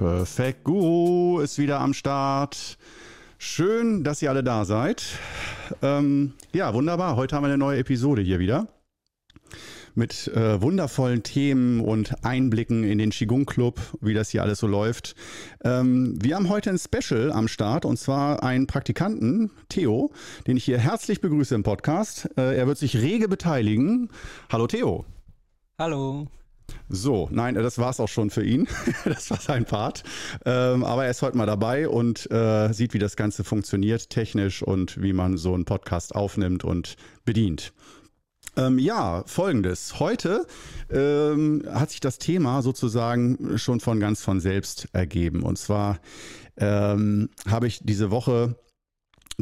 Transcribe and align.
Perfekt. 0.00 0.64
Guru 0.64 1.40
ist 1.40 1.58
wieder 1.58 1.78
am 1.78 1.92
Start. 1.92 2.78
Schön, 3.36 4.02
dass 4.02 4.22
ihr 4.22 4.30
alle 4.30 4.42
da 4.42 4.64
seid. 4.64 5.04
Ähm, 5.82 6.32
ja, 6.54 6.72
wunderbar. 6.72 7.16
Heute 7.16 7.36
haben 7.36 7.42
wir 7.42 7.48
eine 7.48 7.58
neue 7.58 7.80
Episode 7.80 8.22
hier 8.22 8.38
wieder 8.38 8.66
mit 9.94 10.28
äh, 10.28 10.62
wundervollen 10.62 11.22
Themen 11.22 11.80
und 11.80 12.24
Einblicken 12.24 12.82
in 12.82 12.96
den 12.96 13.10
Qigong 13.10 13.44
Club, 13.44 13.78
wie 14.00 14.14
das 14.14 14.30
hier 14.30 14.42
alles 14.42 14.60
so 14.60 14.66
läuft. 14.66 15.16
Ähm, 15.64 16.14
wir 16.18 16.36
haben 16.36 16.48
heute 16.48 16.70
ein 16.70 16.78
Special 16.78 17.30
am 17.30 17.46
Start 17.46 17.84
und 17.84 17.98
zwar 17.98 18.42
einen 18.42 18.66
Praktikanten, 18.66 19.50
Theo, 19.68 20.12
den 20.46 20.56
ich 20.56 20.64
hier 20.64 20.78
herzlich 20.78 21.20
begrüße 21.20 21.54
im 21.54 21.62
Podcast. 21.62 22.26
Äh, 22.38 22.56
er 22.56 22.66
wird 22.66 22.78
sich 22.78 22.96
rege 22.96 23.28
beteiligen. 23.28 24.08
Hallo 24.50 24.66
Theo. 24.66 25.04
Hallo. 25.78 26.26
So, 26.88 27.28
nein, 27.30 27.54
das 27.54 27.78
war 27.78 27.90
es 27.90 28.00
auch 28.00 28.08
schon 28.08 28.30
für 28.30 28.44
ihn. 28.44 28.66
das 29.04 29.30
war 29.30 29.40
sein 29.40 29.64
Part. 29.64 30.02
Ähm, 30.44 30.84
aber 30.84 31.04
er 31.04 31.10
ist 31.10 31.22
heute 31.22 31.36
mal 31.36 31.46
dabei 31.46 31.88
und 31.88 32.30
äh, 32.30 32.72
sieht, 32.72 32.94
wie 32.94 32.98
das 32.98 33.16
Ganze 33.16 33.44
funktioniert, 33.44 34.10
technisch 34.10 34.62
und 34.62 35.00
wie 35.00 35.12
man 35.12 35.36
so 35.36 35.54
einen 35.54 35.64
Podcast 35.64 36.14
aufnimmt 36.14 36.64
und 36.64 36.96
bedient. 37.24 37.72
Ähm, 38.56 38.78
ja, 38.78 39.22
folgendes. 39.26 40.00
Heute 40.00 40.46
ähm, 40.90 41.62
hat 41.68 41.90
sich 41.90 42.00
das 42.00 42.18
Thema 42.18 42.62
sozusagen 42.62 43.58
schon 43.58 43.80
von 43.80 44.00
ganz 44.00 44.22
von 44.22 44.40
selbst 44.40 44.88
ergeben. 44.92 45.42
Und 45.42 45.56
zwar 45.56 46.00
ähm, 46.56 47.30
habe 47.48 47.68
ich 47.68 47.80
diese 47.82 48.10
Woche 48.10 48.56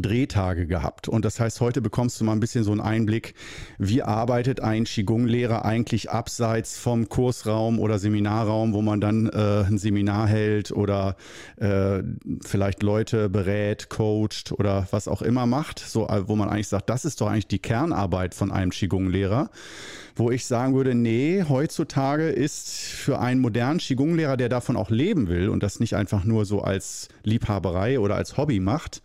Drehtage 0.03 0.67
gehabt. 0.67 1.09
Und 1.09 1.25
das 1.25 1.41
heißt, 1.41 1.61
heute 1.61 1.81
bekommst 1.81 2.21
du 2.21 2.25
mal 2.25 2.33
ein 2.33 2.41
bisschen 2.41 2.65
so 2.65 2.73
einen 2.73 2.81
Einblick, 2.81 3.35
wie 3.79 4.03
arbeitet 4.03 4.61
ein 4.61 4.85
Qigong-Lehrer 4.85 5.65
eigentlich 5.65 6.11
abseits 6.11 6.79
vom 6.79 7.09
Kursraum 7.09 7.79
oder 7.79 7.99
Seminarraum, 7.99 8.73
wo 8.73 8.83
man 8.83 9.01
dann 9.01 9.29
äh, 9.29 9.65
ein 9.67 9.79
Seminar 9.79 10.29
hält 10.29 10.73
oder 10.73 11.17
äh, 11.57 12.03
vielleicht 12.43 12.83
Leute 12.83 13.29
berät, 13.29 13.89
coacht 13.89 14.53
oder 14.53 14.87
was 14.91 15.09
auch 15.09 15.23
immer 15.23 15.47
macht, 15.47 15.79
so, 15.79 16.09
wo 16.27 16.37
man 16.37 16.49
eigentlich 16.49 16.69
sagt, 16.69 16.91
das 16.91 17.05
ist 17.05 17.21
doch 17.21 17.29
eigentlich 17.29 17.49
die 17.49 17.59
Kernarbeit 17.59 18.35
von 18.35 18.51
einem 18.51 18.71
Qigong-Lehrer. 18.71 19.51
Wo 20.17 20.33
ich 20.33 20.47
sagen 20.47 20.75
würde, 20.75 20.97
nee, 20.97 21.45
heutzutage 21.49 22.29
ist 22.29 22.71
für 22.71 23.21
einen 23.21 23.41
modernen 23.41 23.79
Qigong-Lehrer, 23.79 24.37
der 24.37 24.49
davon 24.49 24.77
auch 24.77 24.91
leben 24.91 25.29
will 25.29 25.49
und 25.49 25.63
das 25.63 25.79
nicht 25.79 25.95
einfach 25.95 26.25
nur 26.25 26.45
so 26.45 26.61
als 26.61 27.09
Liebhaberei 27.23 28.01
oder 28.01 28.17
als 28.17 28.37
Hobby 28.37 28.59
macht, 28.59 29.01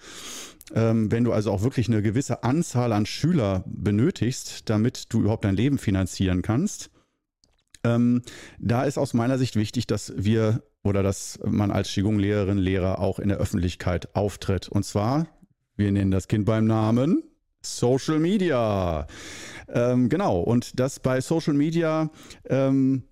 wenn 0.71 1.23
du 1.23 1.33
also 1.33 1.51
auch 1.51 1.61
wirklich 1.61 1.87
eine 1.87 2.01
gewisse 2.01 2.43
Anzahl 2.43 2.93
an 2.93 3.05
Schüler 3.05 3.63
benötigst, 3.67 4.69
damit 4.69 5.13
du 5.13 5.21
überhaupt 5.21 5.43
dein 5.43 5.55
Leben 5.55 5.77
finanzieren 5.77 6.41
kannst, 6.41 6.89
ähm, 7.83 8.21
da 8.59 8.83
ist 8.83 8.97
aus 8.97 9.13
meiner 9.13 9.37
Sicht 9.37 9.55
wichtig, 9.55 9.87
dass 9.87 10.13
wir 10.15 10.63
oder 10.83 11.03
dass 11.03 11.39
man 11.45 11.71
als 11.71 11.89
Qigong-Lehrerin, 11.89 12.57
Lehrer 12.57 12.99
auch 12.99 13.19
in 13.19 13.29
der 13.29 13.37
Öffentlichkeit 13.37 14.15
auftritt. 14.15 14.67
Und 14.67 14.83
zwar, 14.83 15.27
wir 15.75 15.91
nennen 15.91 16.11
das 16.11 16.27
Kind 16.27 16.45
beim 16.45 16.65
Namen, 16.65 17.23
Social 17.61 18.19
Media. 18.19 19.07
Ähm, 19.69 20.09
genau, 20.09 20.41
und 20.41 20.79
das 20.79 20.99
bei 20.99 21.21
Social 21.21 21.53
Media 21.53 22.09
ähm, 22.49 23.03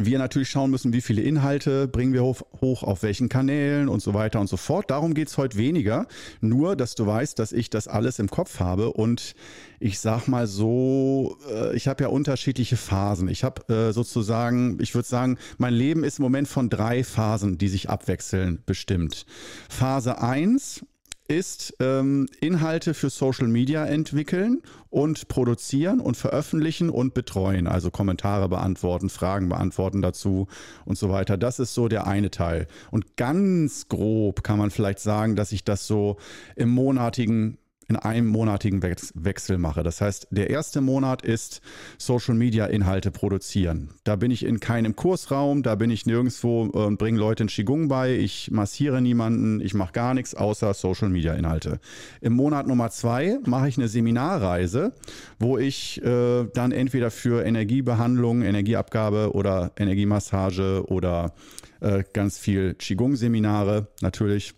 wir 0.00 0.18
natürlich 0.18 0.48
schauen 0.48 0.70
müssen, 0.70 0.92
wie 0.92 1.00
viele 1.00 1.22
Inhalte 1.22 1.88
bringen 1.88 2.12
wir 2.12 2.22
hoch, 2.22 2.42
hoch 2.60 2.84
auf 2.84 3.02
welchen 3.02 3.28
Kanälen 3.28 3.88
und 3.88 4.00
so 4.00 4.14
weiter 4.14 4.40
und 4.40 4.46
so 4.46 4.56
fort. 4.56 4.90
Darum 4.90 5.12
geht's 5.12 5.36
heute 5.36 5.58
weniger. 5.58 6.06
Nur, 6.40 6.76
dass 6.76 6.94
du 6.94 7.04
weißt, 7.04 7.36
dass 7.38 7.50
ich 7.50 7.68
das 7.68 7.88
alles 7.88 8.20
im 8.20 8.30
Kopf 8.30 8.60
habe 8.60 8.92
und 8.92 9.34
ich 9.80 9.98
sag 9.98 10.28
mal 10.28 10.46
so, 10.46 11.36
äh, 11.50 11.74
ich 11.76 11.88
habe 11.88 12.04
ja 12.04 12.10
unterschiedliche 12.10 12.76
Phasen. 12.76 13.28
Ich 13.28 13.42
habe 13.42 13.72
äh, 13.72 13.92
sozusagen, 13.92 14.78
ich 14.80 14.94
würde 14.94 15.08
sagen, 15.08 15.36
mein 15.56 15.74
Leben 15.74 16.04
ist 16.04 16.20
im 16.20 16.22
Moment 16.22 16.46
von 16.46 16.70
drei 16.70 17.02
Phasen, 17.02 17.58
die 17.58 17.68
sich 17.68 17.90
abwechseln, 17.90 18.62
bestimmt. 18.66 19.26
Phase 19.68 20.22
eins 20.22 20.84
ist 21.28 21.74
ähm, 21.78 22.26
Inhalte 22.40 22.94
für 22.94 23.10
Social 23.10 23.48
Media 23.48 23.84
entwickeln 23.84 24.62
und 24.88 25.28
produzieren 25.28 26.00
und 26.00 26.16
veröffentlichen 26.16 26.88
und 26.88 27.12
betreuen, 27.12 27.66
also 27.66 27.90
Kommentare 27.90 28.48
beantworten, 28.48 29.10
Fragen 29.10 29.50
beantworten 29.50 30.00
dazu 30.00 30.48
und 30.86 30.96
so 30.96 31.10
weiter. 31.10 31.36
Das 31.36 31.58
ist 31.58 31.74
so 31.74 31.86
der 31.88 32.06
eine 32.06 32.30
Teil. 32.30 32.66
Und 32.90 33.16
ganz 33.16 33.88
grob 33.88 34.42
kann 34.42 34.58
man 34.58 34.70
vielleicht 34.70 35.00
sagen, 35.00 35.36
dass 35.36 35.52
ich 35.52 35.64
das 35.64 35.86
so 35.86 36.16
im 36.56 36.70
monatigen 36.70 37.58
in 37.88 37.96
einem 37.96 38.26
monatigen 38.26 38.82
Wechsel 38.82 39.56
mache. 39.56 39.82
Das 39.82 40.02
heißt, 40.02 40.28
der 40.30 40.50
erste 40.50 40.82
Monat 40.82 41.22
ist 41.22 41.62
Social 41.96 42.34
Media 42.34 42.66
Inhalte 42.66 43.10
produzieren. 43.10 43.90
Da 44.04 44.16
bin 44.16 44.30
ich 44.30 44.44
in 44.44 44.60
keinem 44.60 44.94
Kursraum, 44.94 45.62
da 45.62 45.74
bin 45.74 45.90
ich 45.90 46.04
nirgendwo 46.04 46.64
und 46.64 46.92
äh, 46.92 46.96
bringe 46.96 47.18
Leute 47.18 47.44
in 47.44 47.48
Qigong 47.48 47.88
bei, 47.88 48.14
ich 48.14 48.50
massiere 48.50 49.00
niemanden, 49.00 49.60
ich 49.60 49.72
mache 49.72 49.92
gar 49.92 50.12
nichts 50.12 50.34
außer 50.34 50.74
Social 50.74 51.08
Media 51.08 51.32
Inhalte. 51.32 51.80
Im 52.20 52.34
Monat 52.34 52.66
Nummer 52.66 52.90
zwei 52.90 53.38
mache 53.46 53.68
ich 53.68 53.78
eine 53.78 53.88
Seminarreise, 53.88 54.92
wo 55.38 55.56
ich 55.56 56.02
äh, 56.04 56.44
dann 56.52 56.72
entweder 56.72 57.10
für 57.10 57.44
Energiebehandlung, 57.44 58.42
Energieabgabe 58.42 59.32
oder 59.32 59.72
Energiemassage 59.78 60.84
oder 60.88 61.32
äh, 61.80 62.04
ganz 62.12 62.38
viel 62.38 62.74
Qigong-Seminare 62.74 63.88
natürlich 64.02 64.57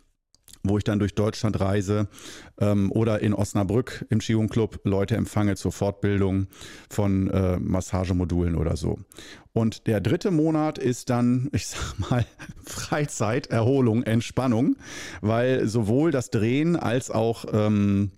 wo 0.62 0.78
ich 0.78 0.84
dann 0.84 0.98
durch 0.98 1.14
Deutschland 1.14 1.60
reise 1.60 2.08
ähm, 2.60 2.92
oder 2.92 3.20
in 3.20 3.34
Osnabrück 3.34 4.04
im 4.10 4.18
Qigong 4.18 4.48
Club 4.48 4.80
Leute 4.84 5.16
empfange 5.16 5.56
zur 5.56 5.72
Fortbildung 5.72 6.48
von 6.90 7.30
äh, 7.30 7.58
Massagemodulen 7.58 8.54
oder 8.54 8.76
so. 8.76 8.98
Und 9.52 9.86
der 9.86 10.00
dritte 10.00 10.30
Monat 10.30 10.78
ist 10.78 11.10
dann, 11.10 11.48
ich 11.52 11.66
sag 11.66 11.98
mal, 11.98 12.26
Freizeit, 12.64 13.48
Erholung, 13.48 14.02
Entspannung, 14.02 14.76
weil 15.20 15.66
sowohl 15.66 16.10
das 16.10 16.30
Drehen 16.30 16.76
als 16.76 17.10
auch 17.10 17.44
ähm, 17.52 18.12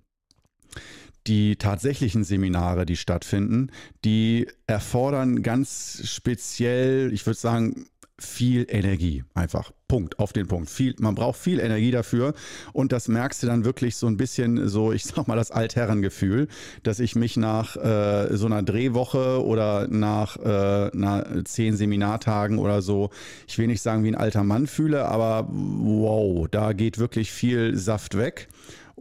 die 1.27 1.57
tatsächlichen 1.57 2.25
Seminare, 2.25 2.85
die 2.85 2.97
stattfinden, 2.97 3.71
die 4.05 4.49
erfordern 4.67 5.43
ganz 5.43 6.03
speziell, 6.05 7.13
ich 7.13 7.25
würde 7.27 7.39
sagen, 7.39 7.87
viel 8.23 8.67
Energie. 8.69 9.25
Einfach. 9.35 9.73
Punkt. 9.89 10.19
Auf 10.19 10.33
den 10.33 10.49
Punkt. 10.49 10.71
Viel, 10.71 10.95
man 11.01 11.15
braucht 11.15 11.39
viel 11.39 11.61
Energie 11.61 11.91
dafür. 11.91 12.33
Und 12.73 12.93
das 12.93 13.09
merkst 13.09 13.43
du 13.43 13.47
dann 13.47 13.67
wirklich 13.67 13.97
so 13.97 14.07
ein 14.07 14.17
bisschen 14.17 14.67
so, 14.69 14.91
ich 14.91 15.05
sag 15.05 15.29
mal, 15.29 15.37
das 15.37 15.51
Altherrengefühl, 15.51 16.49
dass 16.83 16.99
ich 16.99 17.15
mich 17.15 17.37
nach 17.37 17.77
äh, 17.77 18.35
so 18.35 18.47
einer 18.47 18.63
Drehwoche 18.63 19.45
oder 19.45 19.89
nach 19.89 20.39
äh, 20.39 20.91
einer 20.93 21.45
zehn 21.45 21.77
Seminartagen 21.77 22.59
oder 22.59 22.81
so, 22.81 23.11
ich 23.47 23.59
will 23.59 23.67
nicht 23.67 23.83
sagen 23.83 24.03
wie 24.05 24.09
ein 24.09 24.15
alter 24.15 24.45
Mann 24.45 24.67
fühle, 24.67 25.05
aber 25.05 25.47
wow, 25.51 26.49
da 26.51 26.73
geht 26.73 26.99
wirklich 26.99 27.31
viel 27.31 27.77
Saft 27.77 28.17
weg. 28.17 28.49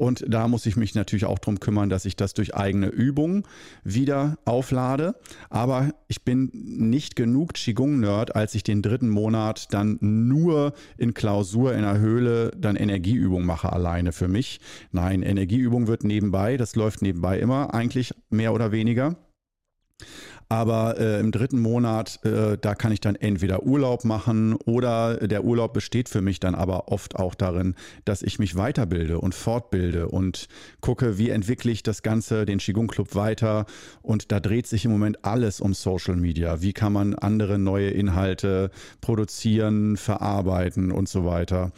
Und 0.01 0.25
da 0.28 0.47
muss 0.47 0.66
ich 0.66 0.78
mich 0.78 0.95
natürlich 0.95 1.25
auch 1.25 1.38
darum 1.38 1.59
kümmern, 1.59 1.89
dass 1.89 2.06
ich 2.06 2.16
das 2.16 2.34
durch 2.34 2.56
eigene 2.56 2.88
Übung 2.88 3.47
wieder 3.84 4.39
auflade. 4.45 5.13
Aber 5.51 5.94
ich 6.07 6.23
bin 6.23 6.50
nicht 6.53 7.16
genug 7.16 7.53
Qigong-Nerd, 7.53 8.35
als 8.35 8.56
ich 8.56 8.63
den 8.63 8.81
dritten 8.81 9.09
Monat 9.09 9.72
dann 9.75 10.00
nur 10.01 10.73
in 10.97 11.13
Klausur 11.13 11.75
in 11.75 11.84
der 11.84 12.00
Höhle 12.00 12.50
dann 12.57 12.78
Energieübung 12.78 13.45
mache 13.45 13.72
alleine 13.72 14.11
für 14.11 14.28
mich. 14.28 14.59
Nein, 14.91 15.22
Energieübung 15.22 15.85
wird 15.85 16.03
nebenbei, 16.03 16.57
das 16.57 16.75
läuft 16.75 17.03
nebenbei 17.03 17.38
immer, 17.38 17.75
eigentlich 17.75 18.16
mehr 18.31 18.56
oder 18.56 18.72
weniger. 18.72 19.17
Aber 20.51 21.00
äh, 21.00 21.22
im 21.22 21.31
dritten 21.31 21.62
Monat, 21.62 22.19
äh, 22.25 22.57
da 22.59 22.75
kann 22.75 22.91
ich 22.91 23.00
dann 23.00 23.16
entweder 23.16 23.63
Urlaub 23.63 24.03
machen 24.03 24.56
oder 24.66 25.25
der 25.25 25.45
Urlaub 25.45 25.72
besteht 25.72 26.09
für 26.09 26.22
mich 26.22 26.41
dann 26.41 26.56
aber 26.56 26.89
oft 26.89 27.16
auch 27.16 27.35
darin, 27.35 27.73
dass 28.03 28.22
ich 28.22 28.37
mich 28.37 28.58
weiterbilde 28.58 29.20
und 29.20 29.34
fortbilde 29.34 30.09
und 30.09 30.49
gucke, 30.81 31.17
wie 31.17 31.29
entwickle 31.29 31.72
ich 31.72 31.84
das 31.84 32.03
Ganze, 32.03 32.46
den 32.46 32.58
Qigong 32.58 32.87
Club 32.87 33.16
weiter. 33.16 33.66
Und 34.02 34.34
da 34.34 34.41
dreht 34.41 34.67
sich 34.67 34.84
im 34.84 34.91
Moment 34.91 35.23
alles 35.23 35.61
um 35.61 35.73
Social 35.73 36.17
Media. 36.17 36.61
Wie 36.61 36.73
kann 36.73 36.91
man 36.91 37.16
andere 37.16 37.58
neue 37.58 37.91
Inhalte 37.91 38.72
produzieren, 38.99 39.96
verarbeiten 39.96 40.91
und 40.91 41.08
so 41.08 41.23
weiter 41.23 41.72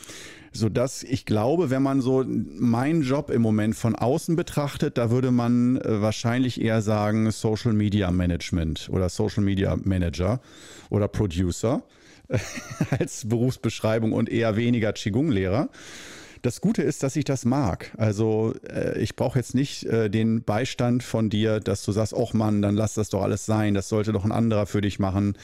so 0.54 0.70
dass 0.70 1.04
ich 1.04 1.26
glaube, 1.26 1.70
wenn 1.70 1.84
man 1.84 2.02
so 2.02 2.24
meinen 2.26 3.02
Job 3.02 3.30
im 3.30 3.42
Moment 3.42 3.76
von 3.76 3.96
außen 3.96 4.36
betrachtet, 4.36 4.98
da 4.98 5.12
würde 5.12 5.32
man 5.32 5.78
äh, 5.78 6.02
wahrscheinlich 6.02 6.62
eher 6.62 6.82
sagen 6.82 7.30
Social 7.32 7.74
Media 7.74 8.12
Management 8.12 8.90
oder 8.92 9.10
Social 9.10 9.44
Media 9.44 9.78
Manager 9.84 10.42
oder 10.90 11.08
Producer 11.08 11.84
als 13.00 13.28
Berufsbeschreibung 13.28 14.14
und 14.14 14.30
eher 14.30 14.56
weniger 14.56 14.94
Qigong-Lehrer. 14.94 15.70
Das 16.42 16.60
Gute 16.60 16.84
ist, 16.84 17.04
dass 17.04 17.16
ich 17.16 17.24
das 17.24 17.46
mag. 17.46 17.92
Also 17.98 18.54
äh, 18.68 19.00
ich 19.00 19.16
brauche 19.16 19.40
jetzt 19.40 19.56
nicht 19.56 19.86
äh, 19.86 20.10
den 20.10 20.44
Beistand 20.44 21.02
von 21.02 21.30
dir, 21.30 21.62
dass 21.62 21.84
du 21.86 21.94
sagst, 21.94 22.14
ach 22.14 22.34
Mann, 22.34 22.62
dann 22.62 22.76
lass 22.76 22.96
das 22.96 23.10
doch 23.10 23.22
alles 23.24 23.46
sein, 23.46 23.74
das 23.74 23.88
sollte 23.88 24.12
doch 24.12 24.26
ein 24.26 24.34
anderer 24.34 24.66
für 24.66 24.82
dich 24.82 25.00
machen. 25.00 25.38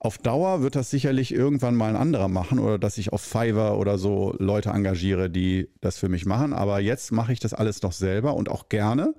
Auf 0.00 0.18
Dauer 0.18 0.62
wird 0.62 0.76
das 0.76 0.90
sicherlich 0.90 1.34
irgendwann 1.34 1.74
mal 1.74 1.88
ein 1.88 1.96
anderer 1.96 2.28
machen 2.28 2.60
oder 2.60 2.78
dass 2.78 2.98
ich 2.98 3.12
auf 3.12 3.20
Fiverr 3.20 3.78
oder 3.78 3.98
so 3.98 4.34
Leute 4.38 4.70
engagiere, 4.70 5.28
die 5.28 5.68
das 5.80 5.98
für 5.98 6.08
mich 6.08 6.24
machen. 6.24 6.52
Aber 6.52 6.78
jetzt 6.78 7.10
mache 7.10 7.32
ich 7.32 7.40
das 7.40 7.52
alles 7.52 7.82
noch 7.82 7.92
selber 7.92 8.34
und 8.34 8.48
auch 8.48 8.68
gerne. 8.68 9.14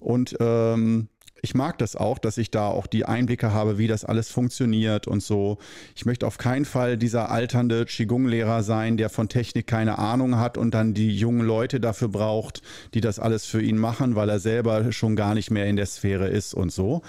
Und 0.00 0.36
ähm, 0.40 1.08
ich 1.42 1.54
mag 1.54 1.78
das 1.78 1.96
auch, 1.96 2.18
dass 2.18 2.38
ich 2.38 2.50
da 2.50 2.66
auch 2.66 2.86
die 2.86 3.04
Einblicke 3.04 3.52
habe, 3.52 3.78
wie 3.78 3.86
das 3.86 4.04
alles 4.04 4.30
funktioniert 4.30 5.06
und 5.06 5.22
so. 5.22 5.58
Ich 5.94 6.06
möchte 6.06 6.26
auf 6.26 6.38
keinen 6.38 6.64
Fall 6.64 6.96
dieser 6.96 7.30
alternde 7.30 7.84
Qigong-Lehrer 7.84 8.62
sein, 8.62 8.96
der 8.96 9.10
von 9.10 9.28
Technik 9.28 9.66
keine 9.66 9.98
Ahnung 9.98 10.38
hat 10.38 10.58
und 10.58 10.72
dann 10.72 10.94
die 10.94 11.16
jungen 11.16 11.46
Leute 11.46 11.80
dafür 11.80 12.08
braucht, 12.08 12.62
die 12.94 13.00
das 13.00 13.18
alles 13.18 13.44
für 13.44 13.62
ihn 13.62 13.78
machen, 13.78 14.14
weil 14.14 14.28
er 14.28 14.40
selber 14.40 14.92
schon 14.92 15.16
gar 15.16 15.34
nicht 15.34 15.50
mehr 15.50 15.66
in 15.66 15.76
der 15.76 15.86
Sphäre 15.86 16.28
ist 16.28 16.54
und 16.54 16.72
so. 16.72 17.02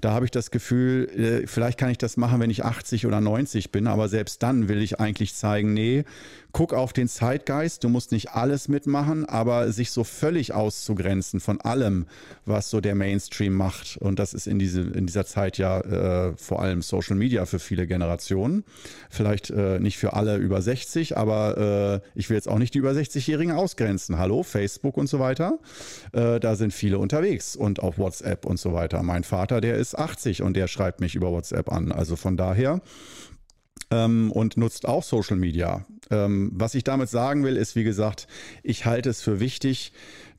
Da 0.00 0.12
habe 0.12 0.24
ich 0.24 0.30
das 0.30 0.50
Gefühl, 0.50 1.08
äh, 1.16 1.46
vielleicht 1.46 1.78
kann 1.78 1.90
ich 1.90 1.98
das 1.98 2.16
machen, 2.16 2.40
wenn 2.40 2.50
ich 2.50 2.64
80 2.64 3.06
oder 3.06 3.20
90 3.20 3.72
bin, 3.72 3.86
aber 3.86 4.08
selbst 4.08 4.42
dann 4.42 4.68
will 4.68 4.82
ich 4.82 5.00
eigentlich 5.00 5.34
zeigen, 5.34 5.74
nee, 5.74 6.04
guck 6.52 6.74
auf 6.74 6.92
den 6.92 7.08
Zeitgeist, 7.08 7.82
du 7.82 7.88
musst 7.88 8.12
nicht 8.12 8.32
alles 8.32 8.68
mitmachen, 8.68 9.24
aber 9.24 9.72
sich 9.72 9.90
so 9.90 10.04
völlig 10.04 10.52
auszugrenzen 10.52 11.40
von 11.40 11.60
allem, 11.60 12.06
was 12.44 12.68
so 12.68 12.80
der 12.80 12.94
Mainstream 12.94 13.54
macht. 13.54 13.96
Und 13.96 14.18
das 14.18 14.34
ist 14.34 14.46
in, 14.46 14.58
diese, 14.58 14.82
in 14.82 15.06
dieser 15.06 15.24
Zeit 15.24 15.58
ja 15.58 15.80
äh, 15.80 16.36
vor 16.36 16.60
allem 16.60 16.82
Social 16.82 17.16
Media 17.16 17.46
für 17.46 17.58
viele 17.58 17.86
Generationen. 17.86 18.64
Vielleicht 19.08 19.50
äh, 19.50 19.78
nicht 19.78 19.96
für 19.96 20.12
alle 20.12 20.36
über 20.36 20.60
60, 20.60 21.16
aber 21.16 22.02
äh, 22.04 22.18
ich 22.18 22.28
will 22.28 22.36
jetzt 22.36 22.48
auch 22.48 22.58
nicht 22.58 22.74
die 22.74 22.78
über 22.78 22.90
60-Jährigen 22.90 23.52
ausgrenzen. 23.52 24.18
Hallo, 24.18 24.42
Facebook 24.42 24.96
und 24.98 25.06
so 25.06 25.18
weiter. 25.18 25.58
Äh, 26.12 26.38
da 26.38 26.54
sind 26.54 26.72
viele 26.72 26.98
unterwegs 26.98 27.56
und 27.56 27.80
auf 27.80 27.98
WhatsApp 27.98 28.44
und 28.44 28.58
so 28.58 28.74
weiter. 28.74 29.02
Mein 29.02 29.24
Vater, 29.24 29.60
der 29.60 29.76
ist 29.76 29.98
80 29.98 30.42
und 30.42 30.54
der 30.54 30.68
schreibt 30.68 31.00
mich 31.00 31.14
über 31.14 31.32
WhatsApp 31.32 31.72
an. 31.72 31.92
Also 31.92 32.16
von 32.16 32.36
daher 32.36 32.82
ähm, 33.92 34.32
und 34.32 34.56
nutzt 34.56 34.86
auch 34.86 35.02
Social 35.02 35.36
Media. 35.36 35.84
Ähm, 36.10 36.50
was 36.54 36.74
ich 36.74 36.84
damit 36.84 37.08
sagen 37.08 37.44
will, 37.44 37.56
ist, 37.56 37.76
wie 37.76 37.84
gesagt, 37.84 38.26
ich 38.62 38.86
halte 38.86 39.10
es 39.10 39.22
für 39.22 39.38
wichtig, 39.38 39.92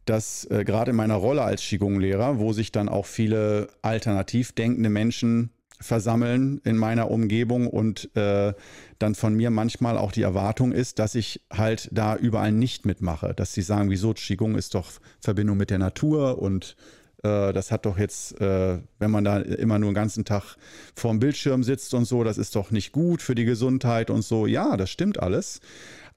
dass 0.06 0.46
äh, 0.46 0.66
gerade 0.66 0.92
in 0.92 0.98
meiner 0.98 1.16
Rolle 1.16 1.44
als 1.44 1.62
Qigong-Lehrer, 1.62 2.40
wo 2.40 2.52
sich 2.52 2.72
dann 2.72 2.90
auch 2.90 3.06
viele 3.06 3.70
alternativ 3.82 4.52
denkende 4.52 4.90
Menschen 4.90 5.52
versammeln 5.80 6.62
in 6.64 6.78
meiner 6.78 7.12
Umgebung 7.12 7.68
und 7.68 8.16
äh, 8.16 8.54
dann 9.00 9.16
von 9.16 9.36
mir 9.36 9.50
manchmal 9.50 9.98
auch 9.98 10.12
die 10.12 10.22
Erwartung 10.22 10.72
ist, 10.72 11.00
dass 11.00 11.16
ich 11.16 11.42
halt 11.52 11.90
da 11.92 12.16
überall 12.16 12.52
nicht 12.52 12.86
mitmache, 12.86 13.34
dass 13.34 13.54
sie 13.54 13.62
sagen, 13.62 13.90
wieso 13.90 14.14
Qigong 14.14 14.56
ist 14.56 14.76
doch 14.76 14.92
Verbindung 15.20 15.58
mit 15.58 15.70
der 15.70 15.80
Natur 15.80 16.42
und 16.42 16.76
das 17.24 17.72
hat 17.72 17.86
doch 17.86 17.98
jetzt, 17.98 18.40
äh, 18.42 18.80
wenn 19.00 19.12
man 19.12 19.24
da 19.24 19.38
immer 19.40 19.80
nur 19.80 19.92
den 19.92 19.96
ganzen 19.96 20.26
Tag 20.26 20.58
vorm 20.96 21.20
Bildschirm 21.20 21.64
sitzt 21.64 21.94
und 21.94 22.06
so, 22.06 22.24
das 22.24 22.38
ist 22.38 22.56
doch 22.56 22.72
nicht 22.72 22.92
gut 22.92 23.22
für 23.22 23.34
die 23.34 23.46
Gesundheit 23.46 24.10
und 24.10 24.24
so. 24.24 24.46
Ja, 24.46 24.76
das 24.76 24.90
stimmt 24.90 25.22
alles. 25.22 25.62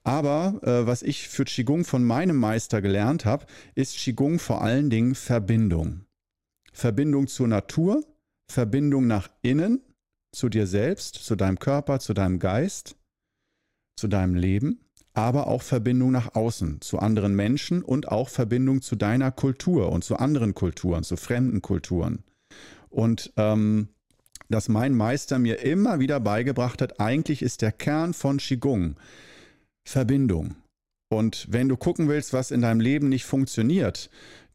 Aber 0.03 0.59
äh, 0.63 0.85
was 0.85 1.03
ich 1.03 1.27
für 1.29 1.45
Qigong 1.45 1.85
von 1.85 2.03
meinem 2.03 2.37
Meister 2.37 2.81
gelernt 2.81 3.25
habe, 3.25 3.45
ist 3.75 3.97
Qigong 3.97 4.39
vor 4.39 4.61
allen 4.61 4.89
Dingen 4.89 5.15
Verbindung. 5.15 6.05
Verbindung 6.73 7.27
zur 7.27 7.47
Natur, 7.47 8.03
Verbindung 8.51 9.07
nach 9.07 9.29
innen, 9.41 9.81
zu 10.33 10.49
dir 10.49 10.67
selbst, 10.67 11.15
zu 11.15 11.35
deinem 11.35 11.57
Körper, 11.57 11.99
zu 11.99 12.13
deinem 12.13 12.39
Geist, 12.39 12.95
zu 13.97 14.07
deinem 14.07 14.35
Leben 14.35 14.86
aber 15.17 15.47
auch 15.47 15.63
Verbindung 15.63 16.11
nach 16.11 16.35
außen, 16.35 16.79
zu 16.81 16.99
anderen 16.99 17.35
Menschen 17.35 17.81
und 17.81 18.07
auch 18.07 18.29
Verbindung 18.29 18.83
zu 18.83 18.95
deiner 18.95 19.31
Kultur 19.31 19.91
und 19.91 20.03
zu 20.03 20.17
anderen 20.17 20.53
Kulturen, 20.53 21.03
zu 21.03 21.17
fremden 21.17 21.63
Kulturen. 21.63 22.23
Und 22.91 23.33
ähm, 23.35 23.87
dass 24.47 24.69
mein 24.69 24.93
Meister 24.93 25.39
mir 25.39 25.63
immer 25.63 25.99
wieder 25.99 26.19
beigebracht 26.19 26.83
hat, 26.83 26.99
eigentlich 26.99 27.41
ist 27.41 27.63
der 27.63 27.71
Kern 27.71 28.13
von 28.13 28.37
Qigong 28.37 28.95
Verbindung. 29.87 30.55
Und 31.09 31.47
wenn 31.49 31.67
du 31.67 31.77
gucken 31.77 32.07
willst, 32.09 32.31
was 32.33 32.51
in 32.51 32.61
deinem 32.61 32.79
Leben 32.79 33.09
nicht 33.09 33.25
funktioniert, 33.25 34.11